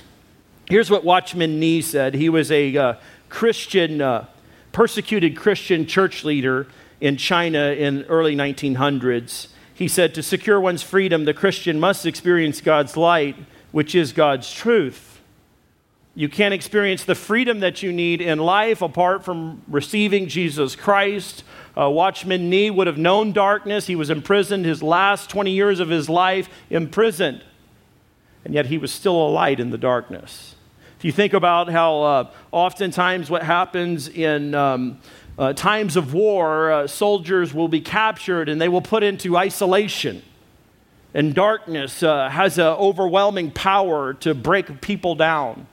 [0.69, 2.13] Here's what Watchman Nee said.
[2.13, 2.93] He was a uh,
[3.27, 4.27] Christian, uh,
[4.71, 6.67] persecuted Christian church leader
[7.01, 9.49] in China in early 1900s.
[9.83, 13.35] He said, To secure one's freedom, the Christian must experience God's light,
[13.73, 15.19] which is God's truth.
[16.15, 21.43] You can't experience the freedom that you need in life apart from receiving Jesus Christ.
[21.77, 23.87] Uh, Watchman Nee would have known darkness.
[23.87, 27.43] He was imprisoned his last 20 years of his life, imprisoned.
[28.45, 30.55] And yet he was still a light in the darkness.
[30.97, 35.01] If you think about how uh, oftentimes what happens in um,
[35.37, 40.21] uh, times of war, uh, soldiers will be captured and they will put into isolation.
[41.13, 45.67] And darkness uh, has an overwhelming power to break people down.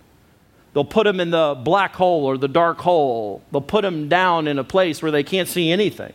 [0.73, 3.43] They'll put them in the black hole or the dark hole.
[3.51, 6.13] They'll put them down in a place where they can't see anything.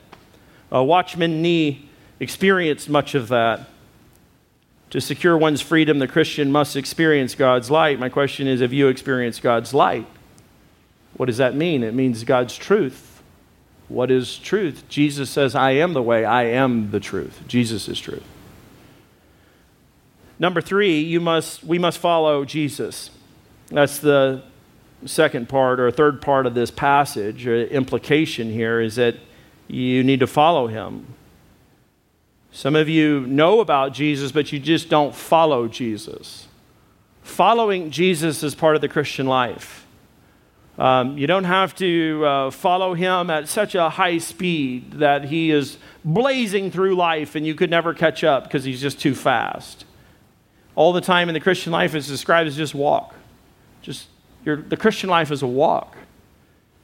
[0.71, 3.69] Watchman Nee experienced much of that.
[4.91, 7.99] To secure one's freedom, the Christian must experience God's light.
[7.99, 10.07] My question is have you experienced God's light?
[11.17, 11.83] What does that mean?
[11.83, 13.14] It means God's truth.
[13.87, 14.83] What is truth?
[14.89, 17.43] Jesus says, I am the way, I am the truth.
[17.47, 18.23] Jesus is truth.
[20.39, 23.09] Number three, you must, we must follow Jesus.
[23.67, 24.43] That's the
[25.05, 29.15] second part or third part of this passage, or implication here is that
[29.67, 31.07] you need to follow him.
[32.51, 36.47] Some of you know about Jesus, but you just don't follow Jesus.
[37.21, 39.84] Following Jesus is part of the Christian life.
[40.77, 45.51] Um, you don't have to uh, follow him at such a high speed that he
[45.51, 49.85] is blazing through life and you could never catch up because he's just too fast.
[50.75, 53.15] All the time in the Christian life is described as just walk.
[53.81, 54.07] Just
[54.43, 55.95] the Christian life is a walk.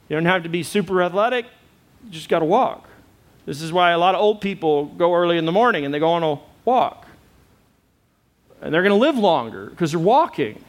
[0.08, 1.44] You don't have to be super athletic,
[2.04, 2.88] you just got to walk.
[3.44, 5.98] This is why a lot of old people go early in the morning and they
[5.98, 7.06] go on a walk.
[8.62, 10.64] And they're going to live longer because they're walking.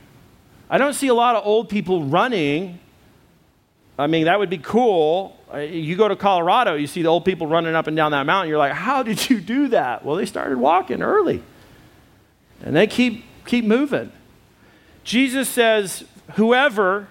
[0.69, 2.79] I don't see a lot of old people running
[3.97, 5.37] I mean, that would be cool.
[5.53, 8.25] Uh, you go to Colorado, you see the old people running up and down that
[8.25, 8.49] mountain.
[8.49, 10.03] You're like, how did you do that?
[10.03, 11.43] Well, they started walking early.
[12.63, 14.11] And they keep, keep moving.
[15.03, 17.07] Jesus says, whoever,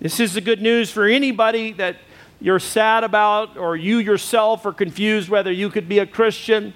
[0.00, 1.96] this is the good news for anybody that
[2.40, 6.74] you're sad about or you yourself are confused whether you could be a Christian.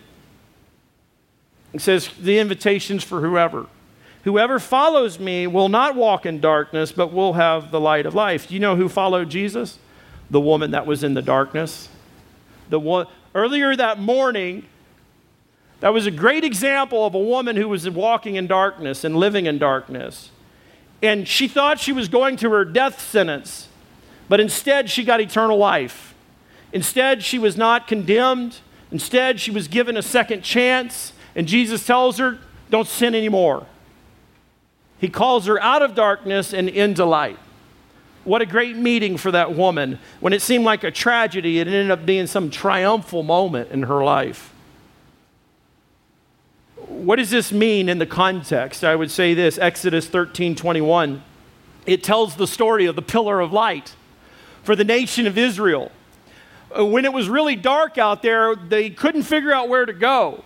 [1.73, 3.67] He says, the invitation's for whoever.
[4.29, 8.51] Whoever follows me will not walk in darkness, but will have the light of life.
[8.51, 9.79] You know who followed Jesus?
[10.29, 11.89] The woman that was in the darkness.
[12.69, 14.67] The one, earlier that morning,
[15.81, 19.47] that was a great example of a woman who was walking in darkness and living
[19.47, 20.31] in darkness.
[21.01, 23.69] And she thought she was going to her death sentence,
[24.29, 26.15] but instead she got eternal life.
[26.75, 28.59] Instead, she was not condemned.
[28.93, 31.15] Instead, she was given a second chance.
[31.35, 32.37] And Jesus tells her,
[32.69, 33.67] Don't sin anymore.
[34.99, 37.39] He calls her out of darkness and into light.
[38.25, 39.99] What a great meeting for that woman.
[40.21, 44.05] When it seemed like a tragedy, it ended up being some triumphal moment in her
[44.05, 44.53] life.
[46.77, 48.85] What does this mean in the context?
[48.85, 51.23] I would say this Exodus 13 21.
[51.87, 53.95] It tells the story of the pillar of light
[54.63, 55.91] for the nation of Israel.
[56.77, 60.45] Uh, when it was really dark out there, they couldn't figure out where to go.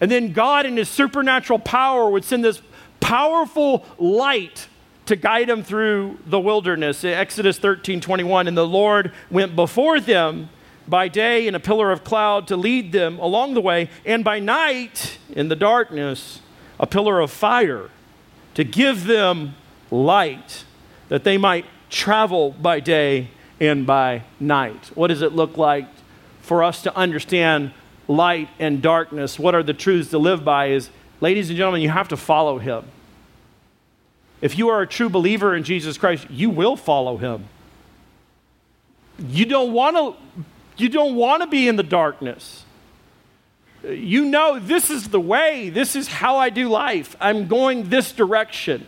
[0.00, 2.60] And then God, in His supernatural power, would send this
[3.00, 4.68] powerful light
[5.06, 7.04] to guide them through the wilderness.
[7.04, 8.48] Exodus 13 21.
[8.48, 10.50] And the Lord went before them
[10.86, 14.38] by day in a pillar of cloud to lead them along the way, and by
[14.38, 16.40] night in the darkness,
[16.80, 17.90] a pillar of fire
[18.54, 19.54] to give them
[19.90, 20.64] light
[21.08, 23.28] that they might travel by day
[23.60, 24.90] and by night.
[24.94, 25.86] What does it look like
[26.40, 27.72] for us to understand
[28.06, 29.38] light and darkness?
[29.38, 30.68] What are the truths to live by?
[30.68, 32.84] Is Ladies and gentlemen, you have to follow him.
[34.40, 37.48] If you are a true believer in Jesus Christ, you will follow him.
[39.18, 40.44] You don't want to
[40.76, 42.64] you don't want to be in the darkness.
[43.82, 45.70] You know this is the way.
[45.70, 47.16] This is how I do life.
[47.20, 48.86] I'm going this direction.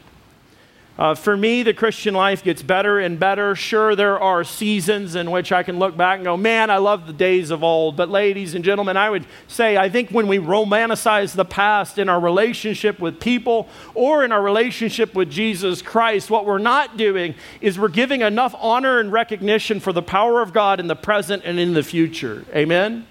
[1.00, 3.56] Uh, for me, the Christian life gets better and better.
[3.56, 7.06] Sure, there are seasons in which I can look back and go, man, I love
[7.06, 7.96] the days of old.
[7.96, 12.10] But, ladies and gentlemen, I would say I think when we romanticize the past in
[12.10, 17.34] our relationship with people or in our relationship with Jesus Christ, what we're not doing
[17.62, 21.44] is we're giving enough honor and recognition for the power of God in the present
[21.46, 22.44] and in the future.
[22.54, 23.06] Amen?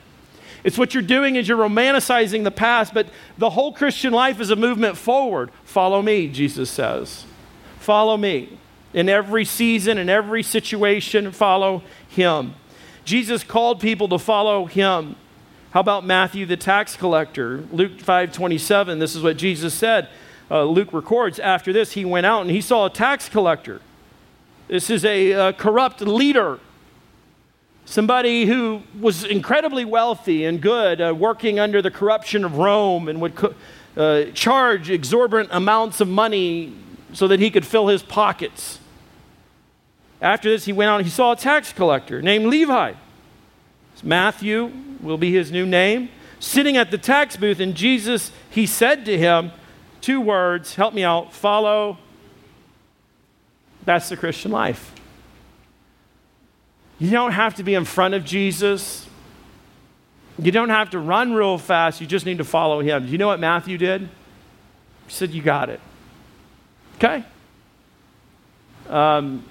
[0.64, 3.08] It's what you're doing is you're romanticizing the past, but
[3.40, 5.50] the whole Christian life is a movement forward.
[5.64, 7.26] Follow me, Jesus says.
[7.90, 8.56] Follow me.
[8.94, 12.54] In every season, in every situation, follow him.
[13.04, 15.16] Jesus called people to follow him.
[15.72, 17.64] How about Matthew the tax collector?
[17.72, 20.08] Luke 5 27, this is what Jesus said.
[20.52, 23.82] Uh, Luke records after this, he went out and he saw a tax collector.
[24.68, 26.60] This is a uh, corrupt leader
[27.86, 33.20] somebody who was incredibly wealthy and good, uh, working under the corruption of Rome and
[33.20, 33.56] would co-
[33.98, 36.76] uh, charge exorbitant amounts of money
[37.14, 38.80] so that he could fill his pockets.
[40.22, 42.94] After this, he went out and he saw a tax collector named Levi.
[44.04, 46.10] Matthew will be his new name.
[46.40, 49.52] Sitting at the tax booth, and Jesus, he said to him,
[50.00, 51.98] two words, help me out, follow.
[53.84, 54.94] That's the Christian life.
[56.98, 59.08] You don't have to be in front of Jesus.
[60.38, 62.00] You don't have to run real fast.
[62.00, 63.06] You just need to follow him.
[63.06, 64.02] Do you know what Matthew did?
[64.02, 64.08] He
[65.08, 65.80] said, You got it.
[67.00, 67.24] Okay?
[68.90, 69.46] Um,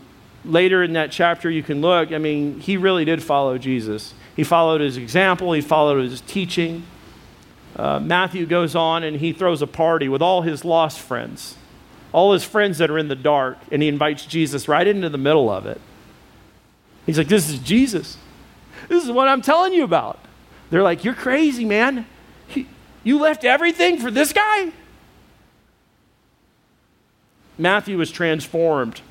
[0.45, 2.13] later in that chapter, you can look.
[2.13, 4.13] I mean, he really did follow Jesus.
[4.37, 6.85] He followed his example, he followed his teaching.
[7.75, 11.57] Uh, Matthew goes on and he throws a party with all his lost friends,
[12.13, 15.19] all his friends that are in the dark, and he invites Jesus right into the
[15.19, 15.81] middle of it.
[17.07, 18.19] He's like, This is Jesus.
[18.89, 20.19] This is what I'm telling you about.
[20.71, 22.05] They're like, You're crazy, man.
[23.05, 24.73] you left everything for this guy?
[27.59, 29.03] Matthew was transformed.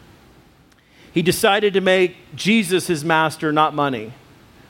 [1.13, 4.13] He decided to make Jesus his master, not money.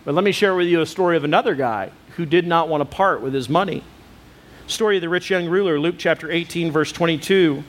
[0.04, 2.82] But let me share with you a story of another guy who did not want
[2.82, 3.84] to part with his money.
[4.66, 7.64] Story of the rich young ruler, Luke chapter 18, verse 22.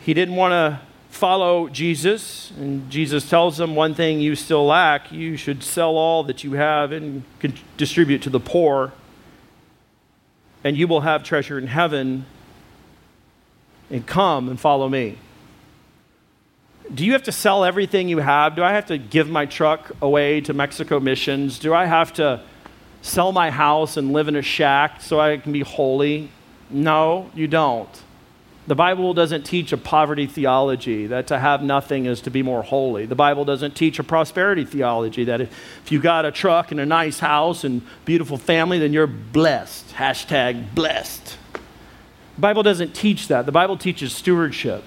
[0.00, 5.10] He didn't want to follow Jesus, and Jesus tells him, one thing you still lack
[5.10, 7.22] you should sell all that you have and
[7.76, 8.92] distribute to the poor,
[10.62, 12.26] and you will have treasure in heaven.
[13.90, 15.18] And come and follow me.
[16.92, 18.56] Do you have to sell everything you have?
[18.56, 21.58] Do I have to give my truck away to Mexico missions?
[21.58, 22.42] Do I have to
[23.02, 26.30] sell my house and live in a shack so I can be holy?
[26.70, 28.02] No, you don't.
[28.66, 32.62] The Bible doesn't teach a poverty theology, that to have nothing is to be more
[32.62, 33.04] holy.
[33.04, 36.86] The Bible doesn't teach a prosperity theology, that if you got a truck and a
[36.86, 39.90] nice house and beautiful family, then you're blessed.
[39.90, 41.36] Hashtag blessed.
[42.36, 43.46] The Bible doesn't teach that.
[43.46, 44.84] The Bible teaches stewardship.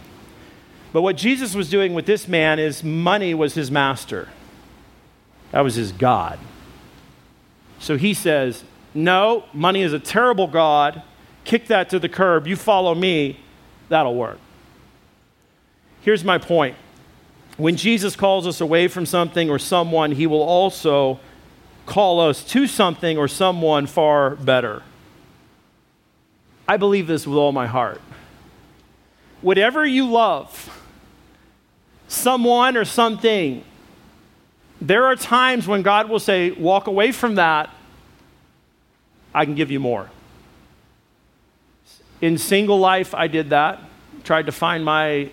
[0.94, 4.30] But what Jesus was doing with this man is money was his master,
[5.52, 6.40] that was his God.
[7.80, 11.04] So he says, No, money is a terrible God.
[11.44, 12.48] Kick that to the curb.
[12.48, 13.40] You follow me
[13.90, 14.40] That'll work.
[16.02, 16.76] Here's my point
[17.58, 21.20] when Jesus calls us away from something or someone, he will also
[21.86, 24.84] call us to something or someone far better.
[26.68, 28.02] I believe this with all my heart.
[29.42, 30.70] Whatever you love,
[32.08, 33.64] someone or something,
[34.82, 37.70] there are times when God will say, Walk away from that,
[39.34, 40.10] I can give you more.
[42.22, 43.80] In single life, I did that.
[44.24, 45.30] Tried to find my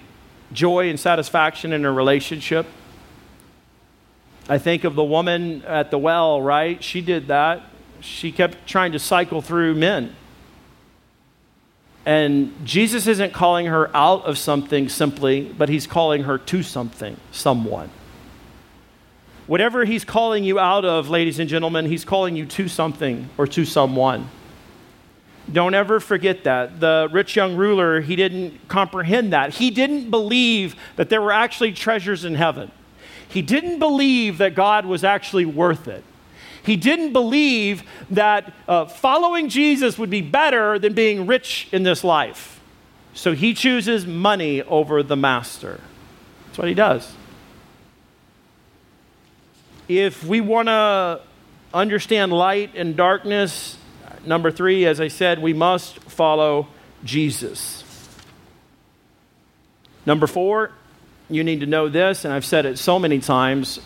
[0.53, 2.67] joy and satisfaction in a relationship.
[4.49, 6.83] I think of the woman at the well, right?
[6.85, 7.63] She did that.
[8.01, 10.15] She kept trying to cycle through men.
[12.07, 17.17] And Jesus isn't calling her out of something simply, but he's calling her to something,
[17.33, 17.91] someone.
[19.47, 23.47] Whatever he's calling you out of, ladies and gentlemen, he's calling you to something or
[23.49, 24.29] to someone.
[25.51, 26.81] Don't ever forget that.
[26.81, 29.55] The rich young ruler, he didn't comprehend that.
[29.55, 32.71] He didn't believe that there were actually treasures in heaven.
[33.29, 36.05] He didn't believe that God was actually worth it.
[36.65, 42.03] He didn't believe that uh, following Jesus would be better than being rich in this
[42.03, 42.61] life.
[43.13, 45.81] So he chooses money over the master.
[46.47, 47.15] That's what he does.
[49.87, 51.21] If we want to
[51.73, 53.77] understand light and darkness,
[54.27, 56.69] Number three, as I said, we must follow
[57.05, 57.85] Jesus.
[60.07, 60.73] Number four,
[61.29, 63.81] you need to know this, and I've said it so many times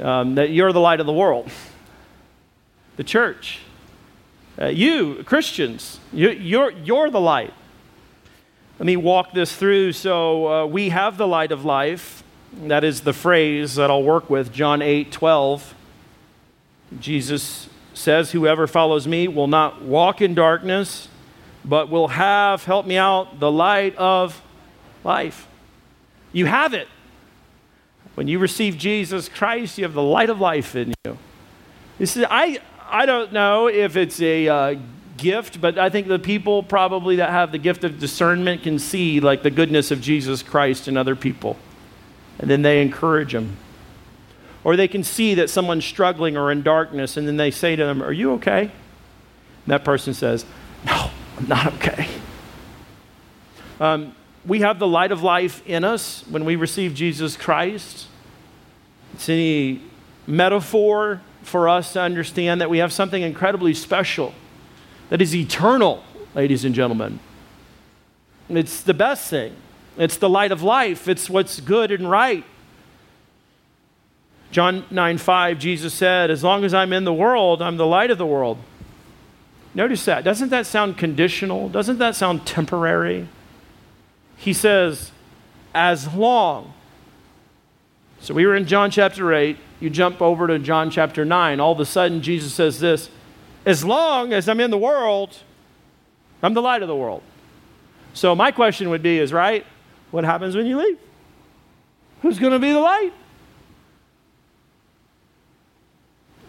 [0.00, 1.50] um, that you're the light of the world.
[2.96, 3.60] The church.
[4.60, 7.54] Uh, you, Christians, you, are you're, you're the light.
[8.78, 9.92] Let me walk this through.
[9.92, 12.22] So, uh, we have the light of life.
[12.52, 15.74] That is the phrase that I'll work with, John 8 12.
[17.00, 21.08] Jesus says, Whoever follows me will not walk in darkness,
[21.64, 24.42] but will have, help me out, the light of
[25.04, 25.48] life.
[26.32, 26.88] You have it.
[28.14, 31.18] When you receive Jesus Christ, you have the light of life in you.
[31.98, 32.58] You see, I,
[32.92, 34.74] I don't know if it's a uh,
[35.16, 39.18] gift, but I think the people probably that have the gift of discernment can see
[39.18, 41.56] like the goodness of Jesus Christ in other people.
[42.38, 43.56] And then they encourage them.
[44.62, 47.84] Or they can see that someone's struggling or in darkness, and then they say to
[47.84, 48.60] them, Are you okay?
[48.60, 48.70] And
[49.68, 50.44] that person says,
[50.84, 52.08] No, I'm not okay.
[53.80, 54.14] Um,
[54.44, 58.06] we have the light of life in us when we receive Jesus Christ.
[59.14, 59.80] It's any
[60.26, 64.34] metaphor for us to understand that we have something incredibly special
[65.10, 66.02] that is eternal,
[66.34, 67.20] ladies and gentlemen.
[68.48, 69.54] It's the best thing.
[69.98, 71.08] It's the light of life.
[71.08, 72.44] It's what's good and right.
[74.50, 78.10] John 9 5, Jesus said, As long as I'm in the world, I'm the light
[78.10, 78.58] of the world.
[79.74, 80.24] Notice that.
[80.24, 81.68] Doesn't that sound conditional?
[81.68, 83.28] Doesn't that sound temporary?
[84.36, 85.10] He says,
[85.74, 86.74] As long.
[88.20, 89.56] So we were in John chapter 8.
[89.82, 91.58] You jump over to John chapter 9.
[91.58, 93.10] All of a sudden, Jesus says this
[93.66, 95.38] As long as I'm in the world,
[96.40, 97.24] I'm the light of the world.
[98.14, 99.66] So my question would be is right,
[100.12, 100.98] what happens when you leave?
[102.20, 103.12] Who's going to be the light?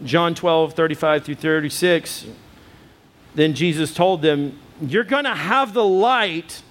[0.04, 2.26] John 12, 35 through 36.
[3.34, 6.62] Then Jesus told them, You're going to have the light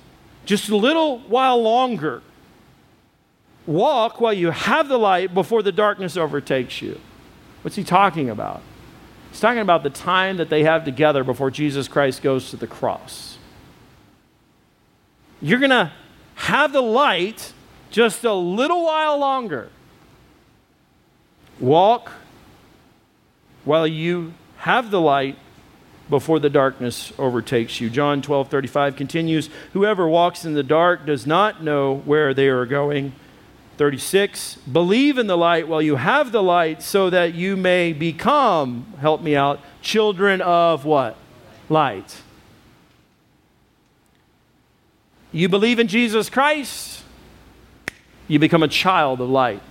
[0.45, 2.21] just a little while longer.
[3.65, 6.99] Walk while you have the light before the darkness overtakes you.
[7.61, 8.61] What's he talking about?
[9.31, 12.67] He's talking about the time that they have together before Jesus Christ goes to the
[12.67, 13.37] cross.
[15.41, 15.91] You're going to
[16.35, 17.53] have the light
[17.89, 19.69] just a little while longer.
[21.59, 22.11] Walk
[23.63, 25.37] while you have the light
[26.09, 27.89] before the darkness overtakes you.
[27.89, 32.65] John 12 35 continues Whoever walks in the dark does not know where they are
[32.65, 33.13] going.
[33.77, 38.85] 36 Believe in the light while you have the light so that you may become,
[38.99, 41.17] help me out, children of what?
[41.69, 42.21] Light.
[45.31, 47.03] You believe in Jesus Christ,
[48.27, 49.61] you become a child of light.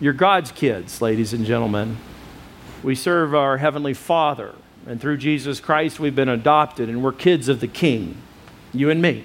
[0.00, 1.96] You're God's kids, ladies and gentlemen.
[2.82, 4.54] We serve our Heavenly Father,
[4.86, 8.16] and through Jesus Christ, we've been adopted, and we're kids of the King,
[8.72, 9.24] you and me,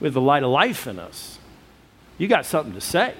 [0.00, 1.33] with the light of life in us.
[2.18, 3.14] You got something to say.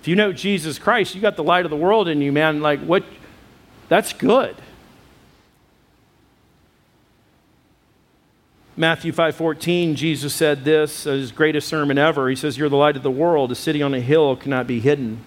[0.00, 2.60] If you know Jesus Christ, you got the light of the world in you, man.
[2.60, 3.04] Like, what?
[3.88, 4.56] That's good.
[8.76, 12.30] Matthew 5:14, Jesus said this, his greatest sermon ever.
[12.30, 13.52] He says, "You're the light of the world.
[13.52, 15.18] A city on a hill cannot be hidden."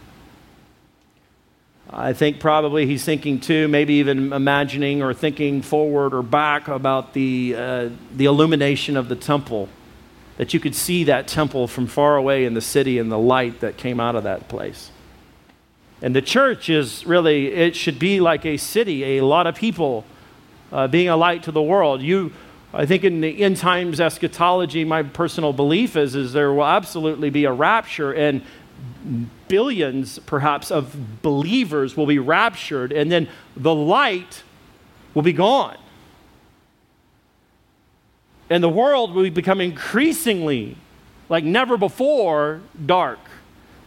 [1.96, 7.14] I think probably he's thinking too, maybe even imagining or thinking forward or back about
[7.14, 9.70] the, uh, the illumination of the temple.
[10.38, 13.60] That you could see that temple from far away in the city and the light
[13.60, 14.90] that came out of that place.
[16.02, 20.06] And the church is really, it should be like a city, a lot of people
[20.72, 22.02] uh, being a light to the world.
[22.02, 22.34] You
[22.74, 27.30] I think in the end times eschatology, my personal belief is, is there will absolutely
[27.30, 28.42] be a rapture and
[29.48, 34.42] billions perhaps of believers will be raptured and then the light
[35.14, 35.78] will be gone.
[38.50, 40.78] And the world will become increasingly,
[41.30, 43.20] like never before, dark.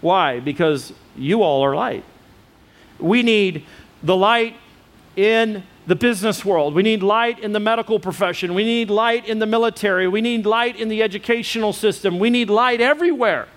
[0.00, 0.40] Why?
[0.40, 2.04] Because you all are light.
[2.98, 3.64] We need
[4.02, 4.56] the light
[5.16, 6.74] in the business world.
[6.74, 8.54] We need light in the medical profession.
[8.54, 10.08] We need light in the military.
[10.08, 12.18] We need light in the educational system.
[12.18, 13.48] We need light everywhere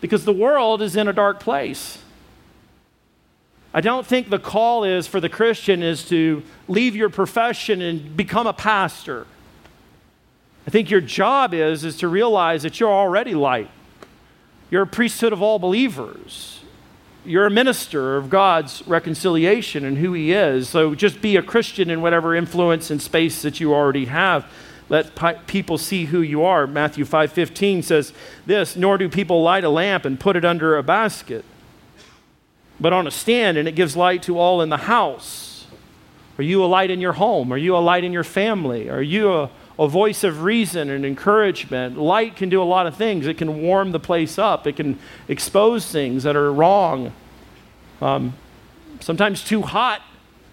[0.00, 1.98] because the world is in a dark place.
[3.72, 8.16] I don't think the call is for the Christian is to leave your profession and
[8.16, 9.26] become a pastor.
[10.66, 13.70] I think your job is is to realize that you're already light.
[14.70, 16.56] You're a priesthood of all believers
[17.26, 20.68] you're a minister of God's reconciliation and who He is.
[20.68, 24.46] So just be a Christian in whatever influence and space that you already have.
[24.88, 26.66] Let people see who you are.
[26.66, 28.12] Matthew 5:15 says
[28.46, 31.44] this, nor do people light a lamp and put it under a basket,
[32.78, 35.66] but on a stand and it gives light to all in the house.
[36.38, 37.52] Are you a light in your home?
[37.52, 38.88] Are you a light in your family?
[38.88, 41.98] Are you a, a voice of reason and encouragement?
[41.98, 43.26] Light can do a lot of things.
[43.26, 44.66] It can warm the place up.
[44.66, 44.98] It can
[45.28, 47.12] expose things that are wrong.
[48.00, 48.34] Um,
[49.00, 50.02] sometimes too hot,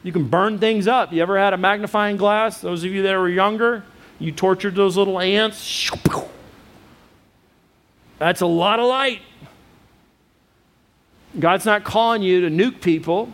[0.04, 1.14] you can burn things up.
[1.14, 2.62] You ever had a magnifying glass?
[2.62, 3.84] Those of you that were younger,
[4.20, 5.90] you tortured those little ants.
[8.20, 9.22] That's a lot of light.
[11.40, 13.32] God's not calling you to nuke people.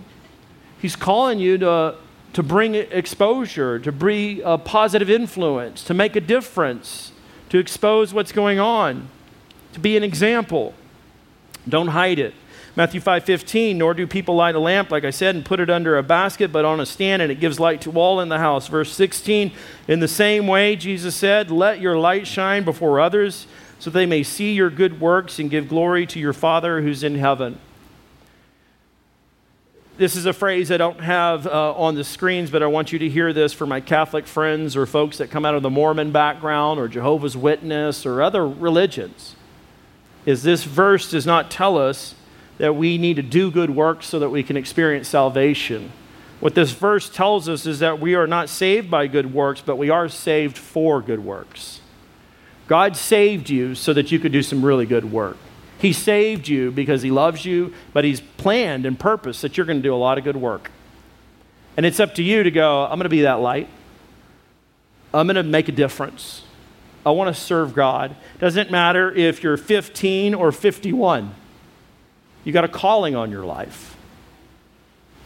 [0.81, 1.95] He's calling you to,
[2.34, 7.11] to bring exposure, to be a positive influence, to make a difference,
[7.49, 9.09] to expose what's going on,
[9.73, 10.73] to be an example.
[11.67, 12.34] Don't hide it.
[12.75, 15.97] Matthew 5:15, nor do people light a lamp, like I said, and put it under
[15.97, 18.67] a basket, but on a stand, and it gives light to all in the house.
[18.67, 19.51] Verse 16,
[19.88, 23.47] in the same way, Jesus said, Let your light shine before others,
[23.80, 27.15] so they may see your good works and give glory to your Father who's in
[27.15, 27.59] heaven.
[30.00, 33.00] This is a phrase I don't have uh, on the screens, but I want you
[33.00, 36.14] to hear this for my Catholic friends or folks that come out of the Mormon
[36.14, 39.36] background or Jehovah's Witness or other religions.
[40.26, 42.16] Is this verse does not tell us
[42.60, 45.91] that we need to do good works so that we can experience salvation.
[46.39, 49.76] What this verse tells us is that we are not saved by good works, but
[49.76, 51.82] we are saved for good works.
[52.68, 55.36] God saved you so that you could do some really good work.
[55.80, 59.80] He saved you because He loves you, but He's planned and purposed that you're going
[59.80, 60.71] to do a lot of good work.
[61.77, 63.69] And it's up to you to go, I'm going to be that light.
[65.13, 66.43] I'm going to make a difference.
[67.05, 68.15] I want to serve God.
[68.39, 71.34] Doesn't matter if you're 15 or 51.
[72.43, 73.95] You got a calling on your life.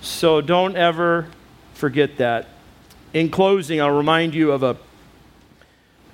[0.01, 1.28] So don't ever
[1.74, 2.49] forget that.
[3.14, 4.78] In closing, I'll remind you of a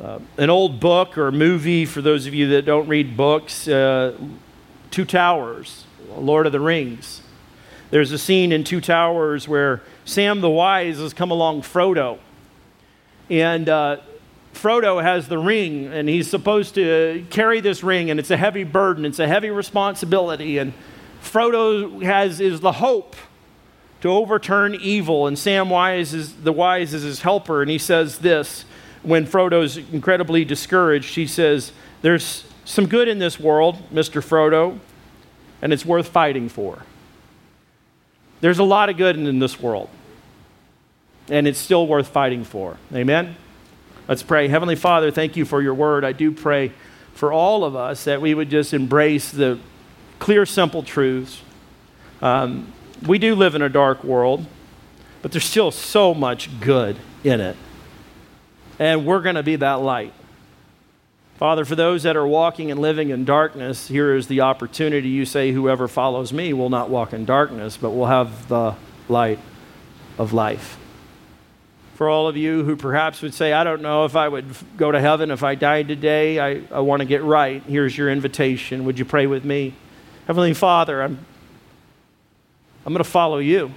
[0.01, 4.17] uh, an old book or movie for those of you that don't read books uh,
[4.91, 5.85] Two Towers,
[6.15, 7.21] Lord of the Rings.
[7.91, 12.19] There's a scene in Two Towers where Sam the Wise has come along Frodo.
[13.29, 13.97] And uh,
[14.53, 18.63] Frodo has the ring, and he's supposed to carry this ring, and it's a heavy
[18.63, 20.57] burden, it's a heavy responsibility.
[20.59, 20.73] And
[21.21, 23.15] Frodo has is the hope
[24.01, 28.63] to overturn evil, and Samwise is the wise is his helper, and he says this
[29.03, 31.05] when Frodo's incredibly discouraged.
[31.05, 31.71] she says,
[32.01, 34.23] There's some good in this world, Mr.
[34.23, 34.79] Frodo,
[35.61, 36.83] and it's worth fighting for.
[38.41, 39.89] There's a lot of good in this world,
[41.29, 42.77] and it's still worth fighting for.
[42.93, 43.35] Amen?
[44.07, 44.47] Let's pray.
[44.47, 46.03] Heavenly Father, thank you for your word.
[46.03, 46.71] I do pray
[47.13, 49.59] for all of us that we would just embrace the
[50.19, 51.41] clear, simple truths.
[52.21, 52.71] Um,
[53.05, 54.45] we do live in a dark world,
[55.21, 57.55] but there's still so much good in it
[58.79, 60.13] and we're going to be that light.
[61.35, 65.09] Father, for those that are walking and living in darkness, here is the opportunity.
[65.09, 68.75] You say, Whoever follows me will not walk in darkness, but will have the
[69.07, 69.39] light
[70.17, 70.77] of life.
[71.95, 74.45] For all of you who perhaps would say, I don't know if I would
[74.77, 78.09] go to heaven if I died today, I, I want to get right, here's your
[78.09, 78.85] invitation.
[78.85, 79.73] Would you pray with me?
[80.27, 81.25] Heavenly Father, I'm,
[82.85, 83.71] I'm going to follow you.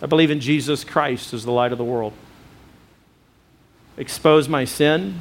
[0.00, 2.12] I believe in Jesus Christ as the light of the world
[3.96, 5.20] expose my sin,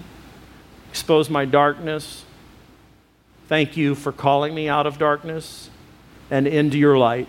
[0.90, 2.26] expose my darkness.
[3.48, 5.70] Thank you for calling me out of darkness
[6.30, 7.28] and into your light.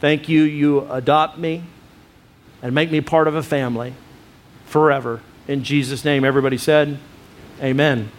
[0.00, 1.62] Thank you, you adopt me
[2.62, 3.94] and make me part of a family
[4.66, 5.20] forever.
[5.46, 6.98] In Jesus' name, everybody said,
[7.62, 8.10] Amen.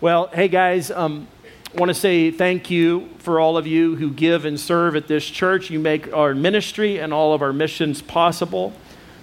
[0.00, 1.26] Well, hey guys, um,
[1.74, 5.08] I want to say thank you for all of you who give and serve at
[5.08, 5.70] this church.
[5.70, 8.72] You make our ministry and all of our missions possible.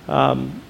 [0.08, 0.62] Um,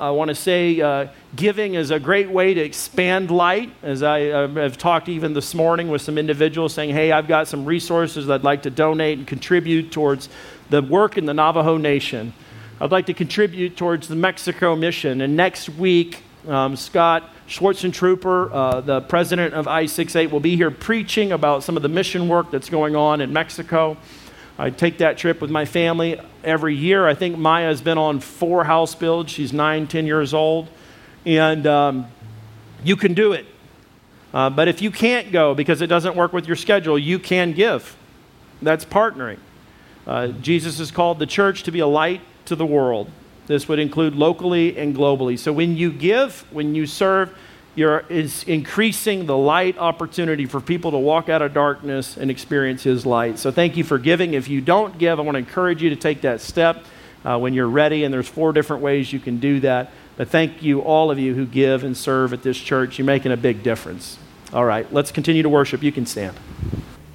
[0.00, 3.72] I want to say uh, giving is a great way to expand light.
[3.82, 7.46] As I uh, have talked even this morning with some individuals saying, hey, I've got
[7.46, 10.28] some resources I'd like to donate and contribute towards
[10.70, 12.32] the work in the Navajo Nation.
[12.80, 15.20] I'd like to contribute towards the Mexico mission.
[15.20, 20.72] And next week, um, Scott Schwarzentrooper, uh, the president of I 68, will be here
[20.72, 23.96] preaching about some of the mission work that's going on in Mexico.
[24.58, 27.06] I take that trip with my family every year.
[27.06, 29.32] I think Maya has been on four house builds.
[29.32, 30.68] She's nine, ten years old.
[31.26, 32.06] And um,
[32.84, 33.46] you can do it.
[34.32, 37.52] Uh, but if you can't go because it doesn't work with your schedule, you can
[37.52, 37.96] give.
[38.62, 39.38] That's partnering.
[40.06, 43.10] Uh, Jesus has called the church to be a light to the world.
[43.46, 45.38] This would include locally and globally.
[45.38, 47.36] So when you give, when you serve,
[47.74, 52.82] you're is increasing the light opportunity for people to walk out of darkness and experience
[52.82, 53.38] his light.
[53.38, 54.34] So thank you for giving.
[54.34, 56.84] If you don't give i want to encourage you to take that step
[57.24, 59.90] uh, when you're ready and there's four different ways you can do that.
[60.16, 62.98] But thank you all of you who give and serve at this church.
[62.98, 64.18] You're making a big difference.
[64.52, 65.82] All right let's continue to worship.
[65.82, 66.36] You can stand.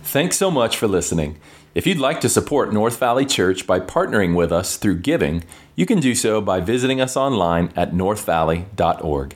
[0.04, 1.38] Thanks so much for listening.
[1.76, 5.44] If you'd like to support North Valley Church by partnering with us through giving,
[5.76, 9.36] you can do so by visiting us online at northvalley.org.